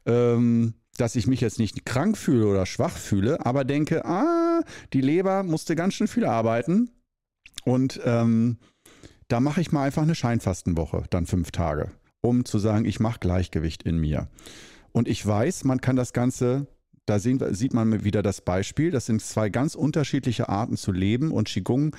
Ähm, 0.05 0.75
dass 1.01 1.17
ich 1.17 1.27
mich 1.27 1.41
jetzt 1.41 1.59
nicht 1.59 1.87
krank 1.87 2.19
fühle 2.19 2.47
oder 2.47 2.67
schwach 2.67 2.97
fühle, 2.97 3.45
aber 3.45 3.65
denke, 3.65 4.05
ah, 4.05 4.61
die 4.93 5.01
Leber 5.01 5.43
musste 5.43 5.75
ganz 5.75 5.95
schön 5.95 6.09
viel 6.09 6.27
arbeiten. 6.27 6.91
Und 7.65 8.01
ähm, 8.05 8.59
da 9.29 9.41
mache 9.41 9.61
ich 9.61 9.73
mal 9.73 9.85
einfach 9.85 10.03
eine 10.03 10.15
Scheinfastenwoche, 10.15 11.05
dann 11.11 11.27
fünf 11.27 11.51
Tage, 11.53 11.91
um 12.21 12.45
zu 12.45 12.59
sagen, 12.59 12.85
ich 12.85 13.01
mache 13.01 13.21
Gleichgewicht 13.21 13.83
in 13.83 13.99
mir. 13.99 14.29
Und 14.93 15.09
ich 15.09 15.25
weiß, 15.25 15.65
man 15.65 15.81
kann 15.81 15.97
das 15.97 16.13
Ganze, 16.13 16.67
da 17.07 17.19
sehen, 17.19 17.41
sieht 17.55 17.73
man 17.73 18.05
wieder 18.05 18.23
das 18.23 18.41
Beispiel, 18.41 18.91
das 18.91 19.07
sind 19.07 19.23
zwei 19.23 19.49
ganz 19.49 19.75
unterschiedliche 19.75 20.49
Arten 20.49 20.77
zu 20.77 20.93
leben 20.93 21.31
und 21.31 21.49
Qigong 21.49 21.97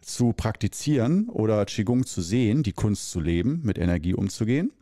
zu 0.00 0.32
praktizieren 0.32 1.28
oder 1.28 1.64
Qigong 1.66 2.06
zu 2.06 2.22
sehen, 2.22 2.62
die 2.62 2.72
Kunst 2.72 3.10
zu 3.10 3.20
leben, 3.20 3.60
mit 3.62 3.78
Energie 3.78 4.14
umzugehen. 4.14 4.72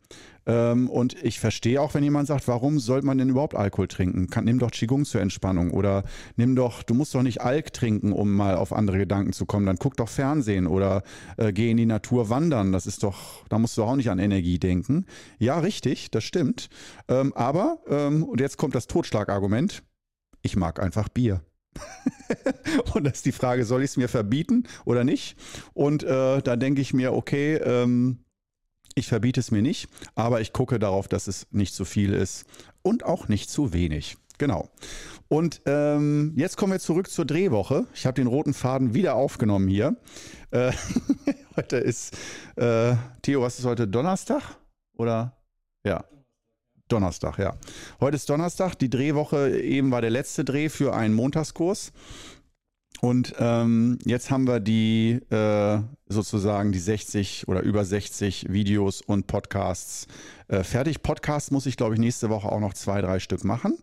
Ähm, 0.48 0.88
und 0.88 1.22
ich 1.22 1.38
verstehe 1.38 1.80
auch, 1.80 1.92
wenn 1.92 2.02
jemand 2.02 2.26
sagt, 2.26 2.48
warum 2.48 2.78
sollte 2.78 3.06
man 3.06 3.18
denn 3.18 3.28
überhaupt 3.28 3.54
Alkohol 3.54 3.86
trinken? 3.86 4.28
Kann, 4.28 4.46
nimm 4.46 4.58
doch 4.58 4.70
Qigong 4.70 5.04
zur 5.04 5.20
Entspannung 5.20 5.70
oder 5.70 6.04
nimm 6.36 6.56
doch, 6.56 6.82
du 6.82 6.94
musst 6.94 7.14
doch 7.14 7.22
nicht 7.22 7.42
Alk 7.42 7.74
trinken, 7.74 8.12
um 8.12 8.32
mal 8.32 8.56
auf 8.56 8.72
andere 8.72 8.96
Gedanken 8.96 9.34
zu 9.34 9.44
kommen. 9.44 9.66
Dann 9.66 9.76
guck 9.76 9.96
doch 9.98 10.08
Fernsehen 10.08 10.66
oder 10.66 11.02
äh, 11.36 11.52
geh 11.52 11.70
in 11.70 11.76
die 11.76 11.86
Natur 11.86 12.30
wandern. 12.30 12.72
Das 12.72 12.86
ist 12.86 13.02
doch, 13.02 13.46
da 13.48 13.58
musst 13.58 13.76
du 13.76 13.84
auch 13.84 13.96
nicht 13.96 14.10
an 14.10 14.18
Energie 14.18 14.58
denken. 14.58 15.04
Ja, 15.38 15.58
richtig, 15.58 16.10
das 16.10 16.24
stimmt. 16.24 16.70
Ähm, 17.08 17.34
aber, 17.34 17.80
ähm, 17.86 18.24
und 18.24 18.40
jetzt 18.40 18.56
kommt 18.56 18.74
das 18.74 18.86
Totschlagargument, 18.86 19.82
ich 20.40 20.56
mag 20.56 20.80
einfach 20.80 21.10
Bier. 21.10 21.42
und 22.94 23.04
das 23.04 23.16
ist 23.16 23.26
die 23.26 23.32
Frage, 23.32 23.66
soll 23.66 23.82
ich 23.82 23.90
es 23.90 23.96
mir 23.98 24.08
verbieten 24.08 24.64
oder 24.86 25.04
nicht? 25.04 25.36
Und 25.74 26.02
äh, 26.02 26.40
da 26.40 26.56
denke 26.56 26.80
ich 26.80 26.94
mir, 26.94 27.12
okay, 27.12 27.56
ähm, 27.56 28.24
ich 28.98 29.08
verbiete 29.08 29.40
es 29.40 29.50
mir 29.50 29.62
nicht, 29.62 29.88
aber 30.14 30.40
ich 30.40 30.52
gucke 30.52 30.78
darauf, 30.78 31.08
dass 31.08 31.28
es 31.28 31.46
nicht 31.50 31.74
zu 31.74 31.84
viel 31.84 32.12
ist 32.12 32.44
und 32.82 33.04
auch 33.04 33.28
nicht 33.28 33.50
zu 33.50 33.72
wenig. 33.72 34.16
Genau. 34.38 34.70
Und 35.28 35.60
ähm, 35.66 36.32
jetzt 36.36 36.56
kommen 36.56 36.72
wir 36.72 36.80
zurück 36.80 37.10
zur 37.10 37.24
Drehwoche. 37.24 37.86
Ich 37.94 38.06
habe 38.06 38.14
den 38.14 38.28
roten 38.28 38.54
Faden 38.54 38.94
wieder 38.94 39.14
aufgenommen 39.14 39.68
hier. 39.68 39.96
Äh, 40.50 40.72
heute 41.56 41.76
ist, 41.76 42.16
äh, 42.56 42.94
Theo, 43.22 43.42
was 43.42 43.58
ist 43.58 43.64
heute? 43.64 43.86
Donnerstag? 43.88 44.42
Oder? 44.96 45.36
Ja. 45.84 46.04
Donnerstag, 46.88 47.38
ja. 47.38 47.54
Heute 48.00 48.16
ist 48.16 48.30
Donnerstag. 48.30 48.74
Die 48.76 48.88
Drehwoche 48.88 49.60
eben 49.60 49.90
war 49.90 50.00
der 50.00 50.10
letzte 50.10 50.44
Dreh 50.44 50.70
für 50.70 50.94
einen 50.94 51.14
Montagskurs. 51.14 51.92
Und 53.00 53.34
ähm, 53.38 53.98
jetzt 54.04 54.30
haben 54.30 54.46
wir 54.46 54.60
die 54.60 55.20
äh, 55.30 55.80
sozusagen 56.08 56.72
die 56.72 56.78
60 56.78 57.46
oder 57.46 57.62
über 57.62 57.84
60 57.84 58.52
Videos 58.52 59.02
und 59.02 59.26
Podcasts 59.26 60.06
äh, 60.48 60.64
fertig. 60.64 61.02
Podcasts 61.02 61.50
muss 61.50 61.66
ich, 61.66 61.76
glaube 61.76 61.94
ich, 61.94 62.00
nächste 62.00 62.28
Woche 62.28 62.50
auch 62.50 62.60
noch 62.60 62.74
zwei, 62.74 63.00
drei 63.00 63.20
Stück 63.20 63.44
machen. 63.44 63.78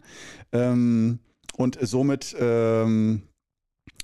Ähm, 0.51 1.19
und 1.58 1.78
somit 1.82 2.36
ähm, 2.39 3.23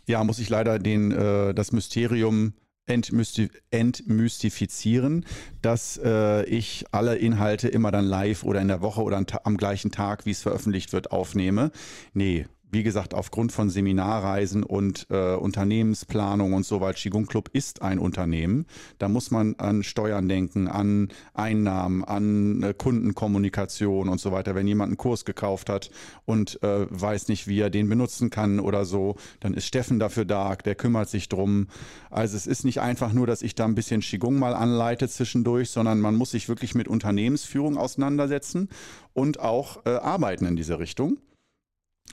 ja, 0.08 0.24
muss 0.24 0.40
ich 0.40 0.50
leider 0.50 0.80
den, 0.80 1.12
äh, 1.12 1.54
das 1.54 1.72
Mysterium 1.72 2.54
entmystifizieren, 2.86 5.26
dass 5.62 6.00
äh, 6.04 6.44
ich 6.46 6.86
alle 6.92 7.16
Inhalte 7.16 7.70
immer 7.70 7.92
dann 7.92 8.06
live 8.06 8.44
oder 8.44 8.60
in 8.60 8.68
der 8.68 8.82
Woche 8.82 9.02
oder 9.02 9.24
am 9.44 9.58
gleichen 9.58 9.92
Tag, 9.92 10.26
wie 10.26 10.32
es 10.32 10.42
veröffentlicht 10.42 10.92
wird, 10.92 11.12
aufnehme. 11.12 11.72
Nee, 12.14 12.48
wie 12.72 12.84
gesagt, 12.84 13.14
aufgrund 13.14 13.52
von 13.52 13.70
Seminarreisen 13.70 14.64
und 14.64 15.08
äh, 15.10 15.36
Unternehmensplanung 15.36 16.54
und 16.54 16.66
so 16.66 16.80
weiter, 16.80 16.98
Qigong 16.98 17.26
Club 17.26 17.50
ist 17.52 17.82
ein 17.82 18.00
Unternehmen. 18.00 18.66
Da 18.98 19.10
muss 19.10 19.30
man 19.30 19.56
an 19.56 19.84
Steuern 19.84 20.30
denken, 20.30 20.68
an 20.68 21.10
Einnahmen, 21.34 22.04
an 22.04 22.64
äh, 22.64 22.74
Kundenkommunikation 22.74 24.08
und 24.08 24.20
so 24.20 24.32
weiter. 24.32 24.56
Wenn 24.56 24.68
jemand 24.68 24.90
einen 24.90 24.98
Kurs 24.98 25.26
gekauft 25.26 25.70
hat 25.70 25.92
und 26.26 26.64
äh, 26.64 26.88
weiß 26.90 27.28
nicht, 27.28 27.48
wie 27.48 27.60
er 27.60 27.70
den 27.70 27.90
benutzen 27.90 28.30
kann 28.30 28.60
oder 28.60 28.86
so, 28.86 29.16
dann 29.42 29.54
ist 29.54 29.66
Steffen 29.66 30.00
dafür 30.00 30.24
da, 30.24 30.56
der 30.56 30.76
kümmert 30.76 31.10
sich 31.10 31.28
drum. 31.28 31.68
Also 32.10 32.38
es 32.38 32.48
ist 32.48 32.64
nicht 32.64 32.80
einfach 32.80 33.12
nur, 33.12 33.28
dass 33.28 33.42
ich 33.42 33.54
da 33.54 33.66
ein 33.66 33.76
bisschen 33.76 34.02
Qigong 34.02 34.40
mal 34.40 34.54
anleite 34.54 35.10
zwischendurch, 35.10 35.70
sondern 35.70 36.00
man 36.00 36.16
muss 36.16 36.32
sich 36.32 36.48
wirklich 36.48 36.74
mit 36.74 36.88
Unternehmensführung 36.88 37.78
auseinandersetzen 37.78 38.70
und 39.14 39.40
auch 39.42 39.86
äh, 39.86 39.90
arbeiten 39.90 40.46
in 40.46 40.56
diese 40.56 40.80
Richtung. 40.80 41.18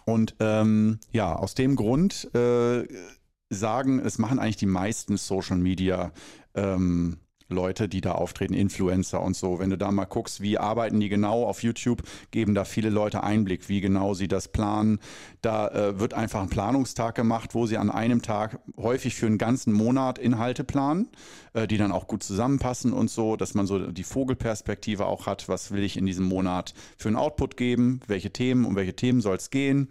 Und 0.04 0.34
ähm, 0.40 0.98
ja, 1.12 1.34
aus 1.34 1.54
dem 1.54 1.76
Grund 1.76 2.32
äh, 2.34 2.87
sagen, 3.50 3.98
es 4.00 4.18
machen 4.18 4.38
eigentlich 4.38 4.56
die 4.56 4.66
meisten 4.66 5.16
Social 5.16 5.58
Media 5.58 6.12
ähm, 6.54 7.18
Leute, 7.48 7.88
die 7.88 8.00
da 8.00 8.12
auftreten, 8.12 8.54
Influencer 8.54 9.22
und 9.22 9.34
so. 9.34 9.58
Wenn 9.58 9.70
du 9.70 9.78
da 9.78 9.90
mal 9.90 10.04
guckst, 10.04 10.40
wie 10.42 10.58
arbeiten 10.58 11.00
die 11.00 11.08
genau 11.08 11.44
auf 11.44 11.62
YouTube, 11.62 12.02
geben 12.30 12.54
da 12.54 12.64
viele 12.64 12.90
Leute 12.90 13.22
Einblick, 13.22 13.68
wie 13.68 13.80
genau 13.80 14.14
sie 14.14 14.28
das 14.28 14.48
planen. 14.48 15.00
Da 15.40 15.68
äh, 15.68 15.98
wird 15.98 16.14
einfach 16.14 16.42
ein 16.42 16.50
Planungstag 16.50 17.14
gemacht, 17.14 17.54
wo 17.54 17.66
sie 17.66 17.78
an 17.78 17.90
einem 17.90 18.22
Tag 18.22 18.58
häufig 18.76 19.14
für 19.14 19.26
einen 19.26 19.38
ganzen 19.38 19.72
Monat 19.72 20.18
Inhalte 20.18 20.64
planen, 20.64 21.08
äh, 21.54 21.66
die 21.66 21.78
dann 21.78 21.92
auch 21.92 22.06
gut 22.06 22.22
zusammenpassen 22.22 22.92
und 22.92 23.11
so, 23.11 23.37
dass 23.37 23.54
man 23.54 23.66
so 23.66 23.90
die 23.90 24.04
Vogelperspektive 24.04 25.06
auch 25.06 25.26
hat. 25.26 25.48
Was 25.48 25.70
will 25.70 25.82
ich 25.82 25.96
in 25.96 26.06
diesem 26.06 26.26
Monat 26.26 26.74
für 26.96 27.08
einen 27.08 27.16
Output 27.16 27.56
geben? 27.56 28.00
Welche 28.06 28.30
Themen, 28.30 28.66
um 28.66 28.76
welche 28.76 28.94
Themen 28.94 29.20
soll 29.20 29.37
es 29.37 29.50
gehen? 29.50 29.88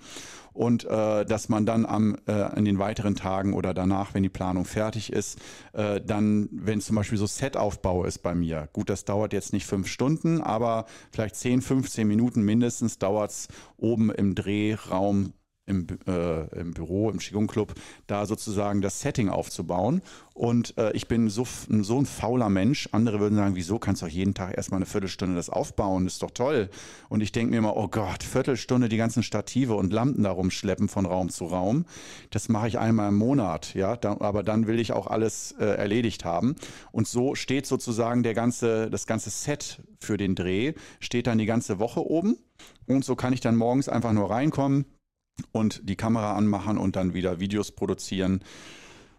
Und 0.58 0.86
äh, 0.86 1.24
dass 1.24 1.50
man 1.50 1.66
dann 1.66 1.86
am, 1.86 2.18
äh, 2.28 2.58
in 2.58 2.66
den 2.66 2.80
weiteren 2.80 3.16
Tagen 3.16 3.54
oder 3.54 3.74
danach, 3.74 4.14
wenn 4.14 4.24
die 4.24 4.30
Planung 4.30 4.66
fertig 4.66 5.14
ist, 5.14 5.38
äh, 5.74 6.02
dann, 6.02 6.50
wenn 6.52 6.82
zum 6.82 6.96
Beispiel 6.96 7.18
so 7.18 7.28
Setaufbau 7.28 8.06
ist 8.06 8.20
bei 8.20 8.34
mir, 8.34 8.68
gut, 8.74 8.90
das 8.90 9.06
dauert 9.06 9.34
jetzt 9.34 9.54
nicht 9.54 9.68
fünf 9.68 9.88
Stunden, 9.88 10.42
aber 10.42 10.86
vielleicht 11.12 11.36
10, 11.36 11.62
15 11.62 12.08
Minuten 12.08 12.42
mindestens 12.42 12.98
dauert 12.98 13.32
es 13.32 13.48
oben 13.78 14.10
im 14.10 14.34
Drehraum 14.34 15.34
im, 15.68 15.86
äh, 16.08 16.60
im 16.60 16.74
Büro, 16.74 17.10
im 17.10 17.20
Qigong 17.20 17.48
Club, 17.48 17.76
da 18.08 18.26
sozusagen 18.26 18.82
das 18.82 19.02
Setting 19.02 19.30
aufzubauen. 19.30 20.02
Und 20.34 20.78
äh, 20.78 20.92
ich 20.94 21.08
bin 21.08 21.30
so, 21.30 21.46
so 21.46 22.00
ein 22.00 22.06
fauler 22.06 22.50
Mensch. 22.50 22.90
Andere 22.92 23.20
würden 23.20 23.36
sagen, 23.36 23.56
wieso 23.56 23.80
kannst 23.80 24.02
du 24.02 24.06
auch 24.06 24.10
jeden 24.10 24.34
Tag 24.34 24.56
erstmal 24.56 24.78
eine 24.78 24.86
Viertelstunde 24.86 25.36
das 25.36 25.50
aufbauen? 25.50 26.06
Das 26.06 26.14
ist 26.14 26.24
doch 26.24 26.32
toll. 26.32 26.70
Und 27.10 27.22
ich 27.22 27.32
denke 27.32 27.52
mir 27.52 27.58
immer, 27.58 27.76
oh 27.76 27.88
Gott, 27.88 28.24
Viertelstunde 28.24 28.88
die 28.88 28.98
ganzen 28.98 29.24
Stative 29.24 29.76
und 29.76 29.92
Lampen 29.92 30.24
da 30.24 30.32
rumschleppen 30.32 30.88
von 30.90 31.06
Raum 31.06 31.30
zu 31.30 31.46
Raum. 31.46 31.86
Das 32.30 32.50
mache 32.50 32.68
ich 32.68 32.80
einmal 32.80 33.10
im 33.10 33.16
Monat, 33.16 33.74
ja. 33.74 33.98
Da, 33.98 34.18
aber 34.20 34.44
dann 34.44 34.68
will 34.68 34.80
ich 34.80 34.94
auch 34.94 35.08
alles 35.08 35.54
äh, 35.60 35.66
erledigt 35.66 36.24
haben. 36.24 36.56
Und 36.92 37.08
so 37.08 37.36
steht 37.36 37.66
sozusagen 37.66 38.24
der 38.24 38.34
ganze, 38.34 38.90
das 38.90 39.08
ganze 39.08 39.30
Set 39.30 39.82
für 40.00 40.18
den 40.18 40.36
Dreh, 40.36 40.74
steht 41.00 41.28
dann 41.28 41.38
die 41.38 41.46
ganze 41.46 41.80
Woche 41.80 42.06
oben. 42.06 42.38
Und 42.88 43.04
so 43.04 43.16
kann 43.16 43.34
ich 43.34 43.42
dann 43.42 43.56
morgens 43.56 43.90
einfach 43.90 44.14
nur 44.14 44.30
reinkommen, 44.30 44.86
und 45.52 45.82
die 45.88 45.96
Kamera 45.96 46.36
anmachen 46.36 46.78
und 46.78 46.96
dann 46.96 47.14
wieder 47.14 47.40
Videos 47.40 47.72
produzieren. 47.72 48.42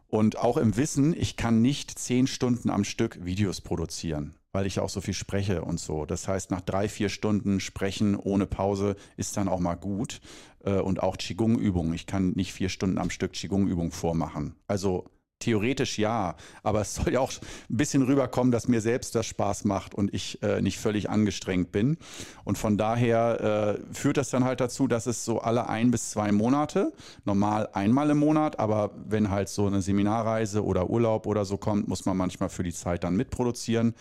Und 0.08 0.38
auch 0.38 0.56
im 0.56 0.76
Wissen, 0.76 1.14
ich 1.14 1.36
kann 1.36 1.60
nicht 1.60 1.98
zehn 1.98 2.26
Stunden 2.26 2.70
am 2.70 2.84
Stück 2.84 3.24
Videos 3.24 3.60
produzieren, 3.60 4.34
weil 4.52 4.64
ich 4.66 4.80
auch 4.80 4.88
so 4.88 5.02
viel 5.02 5.12
spreche 5.12 5.62
und 5.62 5.78
so. 5.78 6.06
Das 6.06 6.26
heißt, 6.26 6.50
nach 6.50 6.62
drei, 6.62 6.88
vier 6.88 7.10
Stunden 7.10 7.60
Sprechen 7.60 8.16
ohne 8.16 8.46
Pause 8.46 8.96
ist 9.16 9.36
dann 9.36 9.48
auch 9.48 9.60
mal 9.60 9.74
gut. 9.74 10.20
Äh, 10.64 10.80
und 10.80 11.02
auch 11.02 11.16
Qigong-Übungen. 11.16 11.94
Ich 11.94 12.06
kann 12.06 12.30
nicht 12.30 12.52
vier 12.52 12.68
Stunden 12.68 12.98
am 12.98 13.10
Stück 13.10 13.32
Qigong-Übungen 13.32 13.92
vormachen. 13.92 14.54
Also 14.66 15.04
Theoretisch 15.40 15.98
ja, 15.98 16.34
aber 16.64 16.80
es 16.80 16.96
soll 16.96 17.12
ja 17.12 17.20
auch 17.20 17.32
ein 17.32 17.76
bisschen 17.76 18.02
rüberkommen, 18.02 18.50
dass 18.50 18.66
mir 18.66 18.80
selbst 18.80 19.14
das 19.14 19.26
Spaß 19.26 19.64
macht 19.64 19.94
und 19.94 20.12
ich 20.12 20.42
äh, 20.42 20.60
nicht 20.60 20.78
völlig 20.78 21.10
angestrengt 21.10 21.70
bin. 21.70 21.96
Und 22.44 22.58
von 22.58 22.76
daher 22.76 23.78
äh, 23.78 23.94
führt 23.94 24.16
das 24.16 24.30
dann 24.30 24.42
halt 24.42 24.60
dazu, 24.60 24.88
dass 24.88 25.06
es 25.06 25.24
so 25.24 25.40
alle 25.40 25.68
ein 25.68 25.92
bis 25.92 26.10
zwei 26.10 26.32
Monate, 26.32 26.92
normal 27.24 27.68
einmal 27.72 28.10
im 28.10 28.18
Monat, 28.18 28.58
aber 28.58 28.90
wenn 29.06 29.30
halt 29.30 29.48
so 29.48 29.66
eine 29.66 29.80
Seminarreise 29.80 30.64
oder 30.64 30.90
Urlaub 30.90 31.26
oder 31.26 31.44
so 31.44 31.56
kommt, 31.56 31.86
muss 31.86 32.04
man 32.04 32.16
manchmal 32.16 32.48
für 32.48 32.64
die 32.64 32.72
Zeit 32.72 33.04
dann 33.04 33.14
mitproduzieren. 33.14 33.94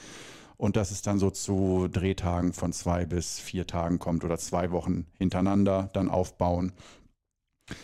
Und 0.58 0.76
dass 0.76 0.90
es 0.90 1.04
dann 1.04 1.20
so 1.20 1.30
zu 1.30 1.88
Drehtagen 1.88 2.52
von 2.52 2.74
zwei 2.74 3.06
bis 3.06 3.40
vier 3.40 3.68
Tagen 3.68 4.00
kommt 4.00 4.24
oder 4.24 4.40
zwei 4.40 4.72
Wochen 4.72 5.06
hintereinander 5.20 5.92
dann 5.94 6.10
aufbauen 6.10 6.74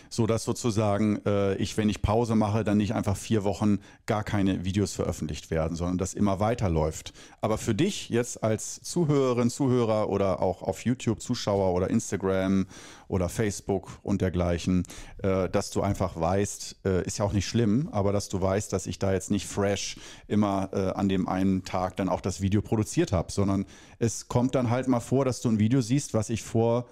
so 0.10 0.28
dass 0.28 0.44
sozusagen 0.44 1.20
äh, 1.26 1.56
ich, 1.56 1.78
wenn 1.78 1.90
ich 1.90 2.02
Pause 2.02 2.36
mache, 2.36 2.64
dann 2.64 2.78
nicht 2.78 2.94
einfach 2.94 3.18
vier 3.18 3.44
Wochen 3.44 3.80
gar 4.06 4.24
keine 4.24 4.66
Videos 4.66 4.94
veröffentlicht 4.94 5.52
werden, 5.52 5.76
sondern 5.76 5.98
das 5.98 6.14
immer 6.14 6.40
weiterläuft. 6.40 7.14
Aber 7.42 7.58
für 7.58 7.76
dich 7.76 8.10
jetzt 8.10 8.44
als 8.44 8.82
Zuhörerin, 8.82 9.50
Zuhörer 9.50 10.10
oder 10.10 10.42
auch 10.42 10.62
auf 10.62 10.86
YouTube 10.86 11.22
Zuschauer 11.22 11.74
oder 11.74 11.90
Instagram 11.90 12.66
oder 13.08 13.30
Facebook 13.30 14.00
und 14.02 14.22
dergleichen, 14.22 14.84
äh, 15.22 15.50
dass 15.50 15.72
du 15.72 15.82
einfach 15.82 16.20
weißt, 16.20 16.78
äh, 16.86 17.06
ist 17.06 17.20
ja 17.20 17.26
auch 17.26 17.34
nicht 17.34 17.48
schlimm, 17.48 17.90
aber 17.92 18.12
dass 18.12 18.30
du 18.30 18.42
weißt, 18.42 18.72
dass 18.74 18.88
ich 18.88 19.00
da 19.00 19.14
jetzt 19.14 19.32
nicht 19.32 19.48
fresh 19.48 19.98
immer 20.28 20.70
äh, 20.74 20.92
an 20.92 21.10
dem 21.10 21.28
einen 21.28 21.64
Tag 21.64 21.98
dann 21.98 22.10
auch 22.10 22.22
das 22.22 22.42
Video 22.42 22.62
produziert 22.62 23.12
habe, 23.12 23.32
sondern 23.32 23.66
es 24.00 24.28
kommt 24.28 24.56
dann 24.56 24.70
halt 24.70 24.88
mal 24.88 25.00
vor, 25.00 25.26
dass 25.26 25.42
du 25.42 25.50
ein 25.50 25.60
Video 25.60 25.82
siehst, 25.82 26.14
was 26.14 26.30
ich 26.30 26.44
vor 26.44 26.88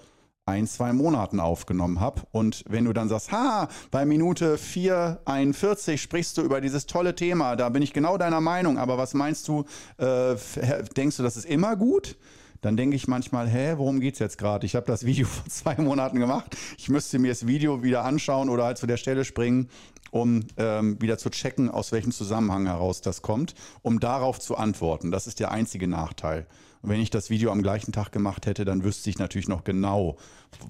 ein, 0.46 0.68
zwei 0.68 0.92
Monaten 0.92 1.40
aufgenommen 1.40 2.00
habe. 2.00 2.22
Und 2.32 2.64
wenn 2.68 2.86
du 2.86 2.94
dann 2.94 3.10
sagst, 3.10 3.32
ha, 3.32 3.68
bei 3.92 4.06
Minute 4.06 4.56
4,41 4.56 5.98
sprichst 5.98 6.38
du 6.38 6.42
über 6.42 6.62
dieses 6.62 6.88
tolle 6.88 7.16
Thema, 7.16 7.56
da 7.56 7.70
bin 7.70 7.84
ich 7.84 7.94
genau 7.94 8.18
deiner 8.18 8.42
Meinung, 8.42 8.78
aber 8.78 8.98
was 8.98 9.14
meinst 9.14 9.48
du, 9.48 9.66
äh, 9.98 10.36
denkst 10.96 11.18
du, 11.18 11.24
das 11.24 11.38
ist 11.38 11.46
immer 11.46 11.76
gut? 11.76 12.18
Dann 12.62 12.78
denke 12.78 12.96
ich 12.96 13.08
manchmal, 13.08 13.50
hä, 13.50 13.74
worum 13.78 14.00
geht 14.00 14.14
es 14.14 14.20
jetzt 14.20 14.38
gerade? 14.38 14.66
Ich 14.66 14.76
habe 14.76 14.86
das 14.86 15.06
Video 15.06 15.28
vor 15.28 15.46
zwei 15.48 15.76
Monaten 15.76 16.20
gemacht. 16.20 16.56
Ich 16.78 16.90
müsste 16.90 17.20
mir 17.20 17.30
das 17.30 17.48
Video 17.48 17.84
wieder 17.84 18.06
anschauen 18.06 18.50
oder 18.50 18.66
halt 18.66 18.78
zu 18.78 18.88
der 18.88 18.98
Stelle 18.98 19.26
springen, 19.26 19.70
um 20.12 20.42
ähm, 20.58 21.02
wieder 21.02 21.18
zu 21.18 21.30
checken, 21.30 21.70
aus 21.70 21.92
welchem 21.92 22.12
Zusammenhang 22.12 22.68
heraus 22.68 23.02
das 23.02 23.22
kommt, 23.22 23.56
um 23.82 24.00
darauf 24.00 24.40
zu 24.40 24.58
antworten. 24.58 25.12
Das 25.12 25.26
ist 25.28 25.40
der 25.40 25.52
einzige 25.52 25.88
Nachteil. 25.88 26.46
Und 26.82 26.90
wenn 26.90 27.02
ich 27.02 27.10
das 27.10 27.30
Video 27.30 27.52
am 27.52 27.62
gleichen 27.62 27.92
Tag 27.92 28.12
gemacht 28.12 28.46
hätte, 28.46 28.66
dann 28.66 28.84
wüsste 28.84 29.10
ich 29.10 29.20
natürlich 29.20 29.48
noch 29.48 29.64
genau, 29.64 30.18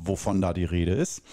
wovon 0.03 0.41
da 0.41 0.53
die 0.53 0.65
Rede 0.65 0.93
ist. 0.93 1.23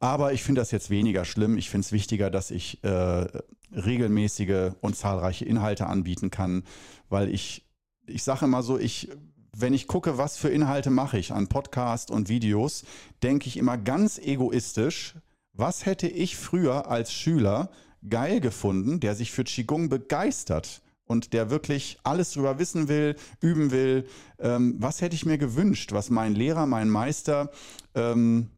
Aber 0.00 0.32
ich 0.32 0.42
finde 0.42 0.60
das 0.60 0.70
jetzt 0.70 0.90
weniger 0.90 1.24
schlimm. 1.24 1.58
Ich 1.58 1.70
finde 1.70 1.84
es 1.84 1.92
wichtiger, 1.92 2.30
dass 2.30 2.50
ich 2.50 2.82
äh, 2.84 3.26
regelmäßige 3.72 4.72
und 4.80 4.96
zahlreiche 4.96 5.44
Inhalte 5.44 5.86
anbieten 5.86 6.30
kann, 6.30 6.64
weil 7.08 7.28
ich, 7.28 7.66
ich 8.06 8.22
sage 8.22 8.44
immer 8.44 8.62
so, 8.62 8.78
ich, 8.78 9.10
wenn 9.56 9.74
ich 9.74 9.86
gucke, 9.86 10.18
was 10.18 10.36
für 10.36 10.48
Inhalte 10.48 10.90
mache 10.90 11.18
ich 11.18 11.32
an 11.32 11.48
Podcast 11.48 12.10
und 12.10 12.28
Videos, 12.28 12.84
denke 13.22 13.48
ich 13.48 13.56
immer 13.56 13.78
ganz 13.78 14.18
egoistisch, 14.18 15.14
was 15.52 15.86
hätte 15.86 16.08
ich 16.08 16.36
früher 16.36 16.88
als 16.88 17.12
Schüler 17.12 17.70
geil 18.08 18.40
gefunden, 18.40 19.00
der 19.00 19.14
sich 19.14 19.32
für 19.32 19.44
Qigong 19.44 19.88
begeistert? 19.88 20.82
und 21.08 21.32
der 21.32 21.50
wirklich 21.50 21.98
alles 22.04 22.32
drüber 22.32 22.58
wissen 22.58 22.86
will, 22.86 23.16
üben 23.40 23.70
will. 23.70 24.06
Ähm, 24.38 24.76
was 24.78 25.00
hätte 25.00 25.16
ich 25.16 25.26
mir 25.26 25.38
gewünscht, 25.38 25.92
was 25.92 26.10
mein 26.10 26.34
Lehrer, 26.34 26.66
mein 26.66 26.90
Meister 26.90 27.50
ähm, 27.94 28.50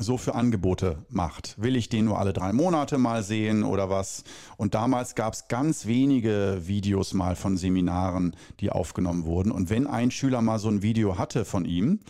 so 0.00 0.16
für 0.16 0.34
Angebote 0.34 1.04
macht. 1.08 1.54
Will 1.60 1.76
ich 1.76 1.88
den 1.88 2.06
nur 2.06 2.18
alle 2.18 2.32
drei 2.32 2.52
Monate 2.52 2.98
mal 2.98 3.22
sehen 3.22 3.62
oder 3.62 3.90
was? 3.90 4.24
Und 4.56 4.74
damals 4.74 5.14
gab 5.14 5.34
es 5.34 5.48
ganz 5.48 5.86
wenige 5.86 6.62
Videos 6.64 7.14
mal 7.14 7.36
von 7.36 7.56
Seminaren, 7.56 8.34
die 8.60 8.70
aufgenommen 8.70 9.24
wurden. 9.24 9.52
Und 9.52 9.70
wenn 9.70 9.86
ein 9.86 10.10
Schüler 10.10 10.42
mal 10.42 10.58
so 10.58 10.68
ein 10.68 10.82
Video 10.82 11.18
hatte 11.18 11.44
von 11.44 11.64
ihm 11.64 12.00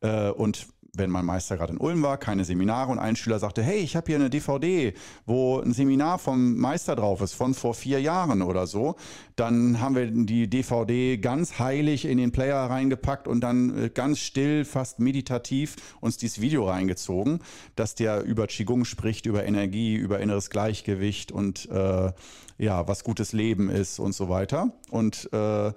äh, 0.00 0.30
und 0.30 0.68
wenn 0.94 1.10
mein 1.10 1.24
Meister 1.24 1.56
gerade 1.56 1.72
in 1.72 1.78
Ulm 1.78 2.02
war, 2.02 2.18
keine 2.18 2.44
Seminare 2.44 2.90
und 2.90 2.98
ein 2.98 3.16
Schüler 3.16 3.38
sagte, 3.38 3.62
hey, 3.62 3.78
ich 3.78 3.96
habe 3.96 4.06
hier 4.06 4.16
eine 4.16 4.30
DVD, 4.30 4.94
wo 5.26 5.60
ein 5.60 5.72
Seminar 5.72 6.18
vom 6.18 6.56
Meister 6.56 6.96
drauf 6.96 7.20
ist, 7.20 7.34
von 7.34 7.54
vor 7.54 7.74
vier 7.74 8.00
Jahren 8.00 8.42
oder 8.42 8.66
so, 8.66 8.96
dann 9.36 9.80
haben 9.80 9.94
wir 9.94 10.06
die 10.06 10.48
DVD 10.48 11.18
ganz 11.18 11.58
heilig 11.58 12.04
in 12.04 12.18
den 12.18 12.32
Player 12.32 12.56
reingepackt 12.56 13.28
und 13.28 13.40
dann 13.40 13.84
äh, 13.84 13.90
ganz 13.90 14.18
still, 14.18 14.64
fast 14.64 14.98
meditativ 14.98 15.76
uns 16.00 16.16
dieses 16.16 16.40
Video 16.40 16.68
reingezogen, 16.68 17.40
dass 17.76 17.94
der 17.94 18.22
über 18.22 18.46
Qigong 18.46 18.84
spricht, 18.84 19.26
über 19.26 19.44
Energie, 19.44 19.94
über 19.94 20.20
inneres 20.20 20.50
Gleichgewicht 20.50 21.32
und 21.32 21.68
äh, 21.70 22.12
ja, 22.58 22.88
was 22.88 23.04
gutes 23.04 23.32
Leben 23.32 23.70
ist 23.70 23.98
und 24.00 24.12
so 24.12 24.28
weiter. 24.28 24.72
Und 24.90 25.32
äh, 25.32 25.72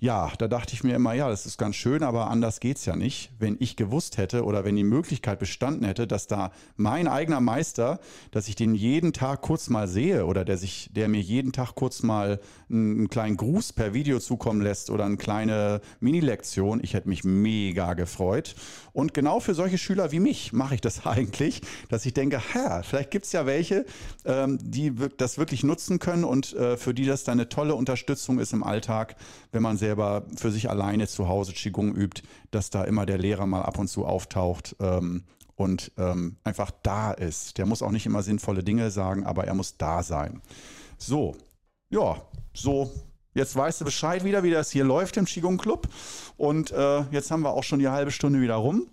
ja, 0.00 0.30
da 0.38 0.46
dachte 0.46 0.74
ich 0.74 0.84
mir 0.84 0.94
immer, 0.94 1.12
ja, 1.12 1.28
das 1.28 1.44
ist 1.44 1.58
ganz 1.58 1.74
schön, 1.74 2.04
aber 2.04 2.30
anders 2.30 2.60
geht's 2.60 2.86
ja 2.86 2.94
nicht. 2.94 3.32
Wenn 3.40 3.56
ich 3.58 3.74
gewusst 3.74 4.16
hätte 4.16 4.44
oder 4.44 4.64
wenn 4.64 4.76
die 4.76 4.84
Möglichkeit 4.84 5.40
bestanden 5.40 5.84
hätte, 5.84 6.06
dass 6.06 6.28
da 6.28 6.52
mein 6.76 7.08
eigener 7.08 7.40
Meister, 7.40 7.98
dass 8.30 8.46
ich 8.46 8.54
den 8.54 8.76
jeden 8.76 9.12
Tag 9.12 9.42
kurz 9.42 9.68
mal 9.68 9.88
sehe 9.88 10.24
oder 10.24 10.44
der 10.44 10.56
sich, 10.56 10.88
der 10.92 11.08
mir 11.08 11.20
jeden 11.20 11.50
Tag 11.50 11.74
kurz 11.74 12.04
mal 12.04 12.38
einen 12.70 13.08
kleinen 13.08 13.36
Gruß 13.36 13.72
per 13.72 13.92
Video 13.92 14.20
zukommen 14.20 14.60
lässt 14.60 14.90
oder 14.90 15.04
eine 15.04 15.16
kleine 15.16 15.80
Mini-Lektion, 15.98 16.78
ich 16.80 16.94
hätte 16.94 17.08
mich 17.08 17.24
mega 17.24 17.94
gefreut. 17.94 18.54
Und 18.92 19.14
genau 19.14 19.40
für 19.40 19.54
solche 19.54 19.78
Schüler 19.78 20.12
wie 20.12 20.20
mich 20.20 20.52
mache 20.52 20.76
ich 20.76 20.80
das 20.80 21.06
eigentlich, 21.06 21.60
dass 21.88 22.06
ich 22.06 22.14
denke, 22.14 22.40
ha, 22.54 22.84
vielleicht 22.84 23.10
gibt's 23.10 23.32
ja 23.32 23.46
welche, 23.46 23.84
ähm, 24.24 24.58
die 24.62 24.92
das 25.16 25.38
wirklich 25.38 25.64
nutzen 25.64 25.98
können 25.98 26.22
und 26.22 26.52
äh, 26.54 26.76
für 26.76 26.94
die 26.94 27.04
das 27.04 27.24
dann 27.24 27.40
eine 27.40 27.48
tolle 27.48 27.74
Unterstützung 27.74 28.38
ist 28.38 28.52
im 28.52 28.62
Alltag, 28.62 29.16
wenn 29.50 29.62
man 29.62 29.76
sehr 29.76 29.87
selber 29.88 30.24
für 30.36 30.50
sich 30.50 30.68
alleine 30.68 31.08
zu 31.08 31.28
Hause 31.28 31.54
Qigong 31.54 31.94
übt, 31.94 32.22
dass 32.50 32.68
da 32.68 32.84
immer 32.84 33.06
der 33.06 33.16
Lehrer 33.16 33.46
mal 33.46 33.62
ab 33.62 33.78
und 33.78 33.88
zu 33.88 34.04
auftaucht 34.04 34.76
ähm, 34.80 35.24
und 35.56 35.92
ähm, 35.96 36.36
einfach 36.44 36.70
da 36.82 37.12
ist. 37.12 37.56
Der 37.56 37.64
muss 37.64 37.80
auch 37.80 37.90
nicht 37.90 38.04
immer 38.04 38.22
sinnvolle 38.22 38.62
Dinge 38.62 38.90
sagen, 38.90 39.24
aber 39.24 39.44
er 39.46 39.54
muss 39.54 39.78
da 39.78 40.02
sein. 40.02 40.42
So, 40.98 41.36
ja, 41.90 42.20
so 42.54 42.90
Jetzt 43.34 43.54
weißt 43.54 43.80
du 43.80 43.84
Bescheid 43.84 44.24
wieder, 44.24 44.42
wie 44.42 44.50
das 44.50 44.72
hier 44.72 44.82
läuft 44.82 45.16
im 45.16 45.24
Qigong 45.24 45.58
Club. 45.58 45.86
Und 46.36 46.72
äh, 46.72 47.02
jetzt 47.12 47.30
haben 47.30 47.42
wir 47.42 47.52
auch 47.52 47.62
schon 47.62 47.78
die 47.78 47.86
halbe 47.86 48.10
Stunde 48.10 48.40
wieder 48.40 48.56
rum. 48.56 48.88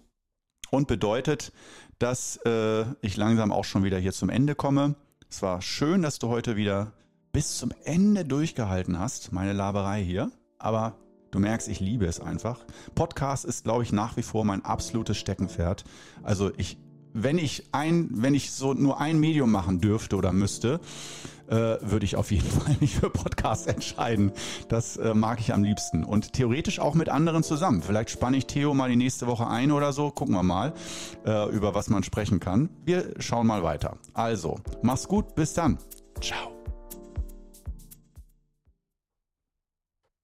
Und 0.70 0.88
bedeutet, 0.88 1.52
dass 1.98 2.38
äh, 2.46 2.84
ich 3.02 3.18
langsam 3.18 3.52
auch 3.52 3.66
schon 3.66 3.84
wieder 3.84 3.98
hier 3.98 4.14
zum 4.14 4.30
Ende 4.30 4.54
komme. 4.54 4.96
Es 5.32 5.42
war 5.42 5.64
schön, 5.64 6.04
dass 6.04 6.20
du 6.20 6.28
heute 6.28 6.58
wieder 6.58 6.92
bis 7.32 7.58
zum 7.58 7.72
Ende 7.86 8.24
durchgehalten 8.24 9.00
hast, 9.00 9.32
meine 9.32 9.54
Laberei 9.54 10.04
hier 10.04 10.32
aber 10.66 10.96
du 11.32 11.40
merkst, 11.40 11.68
ich 11.68 11.80
liebe 11.80 12.06
es 12.06 12.20
einfach. 12.20 12.66
Podcast 12.96 13.46
ist, 13.46 13.64
glaube 13.64 13.84
ich, 13.84 13.92
nach 13.92 14.18
wie 14.18 14.24
vor 14.24 14.44
mein 14.46 14.66
absolutes 14.66 15.18
Steckenpferd. 15.18 15.84
Also 16.24 16.52
ich, 16.58 16.78
wenn 17.14 17.38
ich 17.38 17.70
ein, 17.72 18.10
wenn 18.12 18.34
ich 18.34 18.52
so 18.52 18.74
nur 18.74 19.00
ein 19.00 19.20
Medium 19.20 19.52
machen 19.52 19.80
dürfte 19.80 20.16
oder 20.16 20.34
müsste, 20.34 20.80
äh, 21.48 21.54
würde 21.54 22.06
ich 22.06 22.16
auf 22.16 22.32
jeden 22.32 22.50
Fall 22.62 22.76
mich 22.80 22.96
für 22.96 23.12
Podcast 23.12 23.68
entscheiden. 23.68 24.32
Das 24.70 24.98
äh, 24.98 25.14
mag 25.14 25.40
ich 25.40 25.54
am 25.54 25.64
liebsten. 25.64 26.04
Und 26.04 26.34
theoretisch 26.34 26.80
auch 26.80 26.96
mit 26.96 27.10
anderen 27.10 27.44
zusammen. 27.44 27.84
Vielleicht 27.84 28.10
spanne 28.10 28.38
ich 28.38 28.48
Theo 28.48 28.74
mal 28.74 28.90
die 28.90 28.96
nächste 28.96 29.28
Woche 29.28 29.48
ein 29.48 29.72
oder 29.72 29.94
so. 29.94 30.10
Gucken 30.10 30.34
wir 30.34 30.44
mal, 30.44 30.74
äh, 31.26 31.48
über 31.52 31.76
was 31.76 31.90
man 31.90 32.02
sprechen 32.02 32.40
kann. 32.40 32.70
Wir 32.84 33.14
schauen 33.20 33.46
mal 33.46 33.62
weiter. 33.62 33.98
Also, 34.14 34.60
mach's 34.82 35.08
gut, 35.08 35.36
bis 35.36 35.54
dann. 35.54 35.78
Ciao. 36.22 36.55